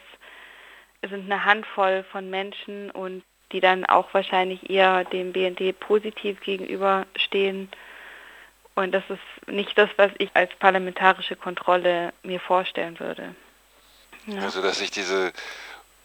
sind 1.01 1.29
eine 1.29 1.43
Handvoll 1.43 2.05
von 2.11 2.29
Menschen 2.29 2.89
und 2.91 3.23
die 3.51 3.59
dann 3.59 3.83
auch 3.83 4.13
wahrscheinlich 4.13 4.69
eher 4.69 5.03
dem 5.03 5.33
BND 5.33 5.77
positiv 5.79 6.39
gegenüberstehen. 6.39 7.69
Und 8.79 8.93
das 8.93 9.03
ist 9.09 9.49
nicht 9.49 9.77
das, 9.77 9.89
was 9.97 10.09
ich 10.19 10.29
als 10.35 10.55
parlamentarische 10.55 11.35
Kontrolle 11.35 12.13
mir 12.23 12.39
vorstellen 12.39 12.97
würde. 12.97 13.35
Ja. 14.25 14.39
Also 14.39 14.61
dass 14.61 14.79
sich 14.79 14.89
diese 14.89 15.33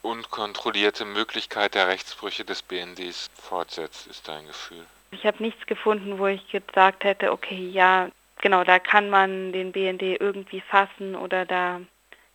unkontrollierte 0.03 1.05
Möglichkeit 1.05 1.77
der 1.77 1.87
Rechtsbrüche 1.87 2.45
des 2.45 2.63
BNDs 2.63 3.31
fortsetzt, 3.41 4.09
ist 4.09 4.27
dein 4.27 4.45
Gefühl? 4.49 4.85
Ich 5.13 5.25
habe 5.25 5.41
nichts 5.41 5.65
gefunden, 5.67 6.19
wo 6.19 6.27
ich 6.27 6.49
gesagt 6.49 7.05
hätte, 7.05 7.31
okay, 7.31 7.69
ja, 7.69 8.09
genau, 8.41 8.65
da 8.65 8.81
kann 8.81 9.09
man 9.09 9.53
den 9.53 9.71
BND 9.71 10.03
irgendwie 10.03 10.61
fassen 10.61 11.15
oder 11.15 11.47
da 11.47 11.81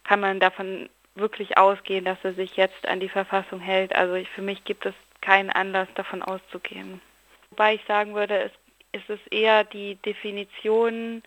kann 0.05 0.21
man 0.21 0.39
davon 0.39 0.89
wirklich 1.15 1.57
ausgehen, 1.57 2.05
dass 2.05 2.17
er 2.23 2.33
sich 2.33 2.55
jetzt 2.55 2.87
an 2.87 3.01
die 3.01 3.09
Verfassung 3.09 3.59
hält. 3.59 3.93
Also 3.93 4.13
ich, 4.13 4.29
für 4.29 4.41
mich 4.41 4.63
gibt 4.63 4.85
es 4.85 4.93
keinen 5.19 5.49
Anlass, 5.49 5.89
davon 5.95 6.21
auszugehen. 6.21 7.01
Wobei 7.49 7.73
ich 7.73 7.81
sagen 7.89 8.15
würde, 8.15 8.43
es, 8.43 8.51
es 8.91 9.07
ist 9.07 9.31
eher 9.31 9.63
die 9.63 9.95
Definition 9.95 11.23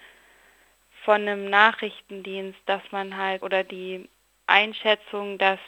von 1.05 1.23
einem 1.23 1.51
Nachrichtendienst, 1.51 2.59
dass 2.67 2.83
man 2.91 3.17
halt, 3.17 3.43
oder 3.43 3.65
die 3.65 4.09
Einschätzung, 4.47 5.39
dass 5.39 5.59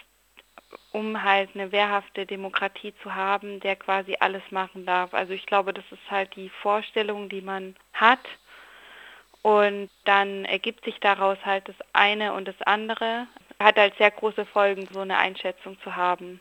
um 0.93 1.23
halt 1.23 1.51
eine 1.55 1.73
wehrhafte 1.73 2.27
Demokratie 2.27 2.95
zu 3.03 3.15
haben, 3.15 3.61
der 3.61 3.77
quasi 3.77 4.17
alles 4.21 4.43
machen 4.51 4.87
darf. 4.87 5.15
Also 5.15 5.33
ich 5.33 5.47
glaube, 5.47 5.73
das 5.73 5.85
ist 5.91 6.11
halt 6.11 6.35
die 6.37 6.49
Vorstellung, 6.49 7.29
die 7.29 7.43
man 7.43 7.77
hat. 7.93 8.21
Und 9.43 9.91
dann 10.05 10.45
ergibt 10.45 10.85
sich 10.85 10.99
daraus 11.01 11.39
halt 11.45 11.69
das 11.69 11.77
eine 11.93 12.33
und 12.33 12.49
das 12.49 12.61
andere. 12.63 13.27
Hat 13.61 13.77
halt 13.77 13.97
sehr 13.99 14.11
große 14.11 14.47
Folgen, 14.47 14.89
so 14.93 15.01
eine 15.01 15.19
Einschätzung 15.19 15.79
zu 15.81 15.95
haben. 15.97 16.41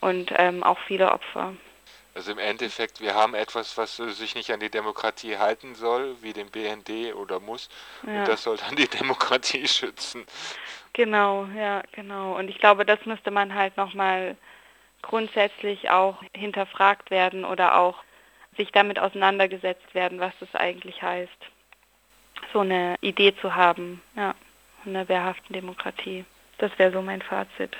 Und 0.00 0.32
ähm, 0.36 0.62
auch 0.62 0.78
viele 0.86 1.12
Opfer. 1.12 1.54
Also 2.14 2.32
im 2.32 2.38
Endeffekt, 2.38 3.00
wir 3.00 3.14
haben 3.14 3.34
etwas, 3.34 3.78
was 3.78 3.96
sich 3.96 4.34
nicht 4.34 4.52
an 4.52 4.60
die 4.60 4.70
Demokratie 4.70 5.38
halten 5.38 5.74
soll, 5.74 6.16
wie 6.20 6.32
den 6.32 6.50
BND 6.50 7.14
oder 7.14 7.40
muss. 7.40 7.70
Ja. 8.06 8.20
Und 8.20 8.28
das 8.28 8.42
soll 8.42 8.58
dann 8.58 8.76
die 8.76 8.88
Demokratie 9.00 9.66
schützen. 9.66 10.26
Genau, 10.92 11.46
ja, 11.56 11.82
genau. 11.92 12.36
Und 12.36 12.48
ich 12.48 12.58
glaube, 12.58 12.84
das 12.84 13.04
müsste 13.06 13.30
man 13.30 13.54
halt 13.54 13.76
nochmal 13.78 14.36
grundsätzlich 15.00 15.90
auch 15.90 16.22
hinterfragt 16.34 17.10
werden 17.10 17.44
oder 17.44 17.76
auch 17.76 17.96
sich 18.56 18.70
damit 18.72 18.98
auseinandergesetzt 18.98 19.94
werden, 19.94 20.20
was 20.20 20.32
das 20.38 20.54
eigentlich 20.54 21.02
heißt, 21.02 21.32
so 22.52 22.60
eine 22.60 22.96
Idee 23.00 23.34
zu 23.36 23.54
haben, 23.54 24.02
ja, 24.16 24.34
einer 24.84 25.08
wehrhaften 25.08 25.54
Demokratie. 25.54 26.24
Das 26.58 26.70
wäre 26.78 26.92
so 26.92 27.00
mein 27.00 27.22
Fazit. 27.22 27.76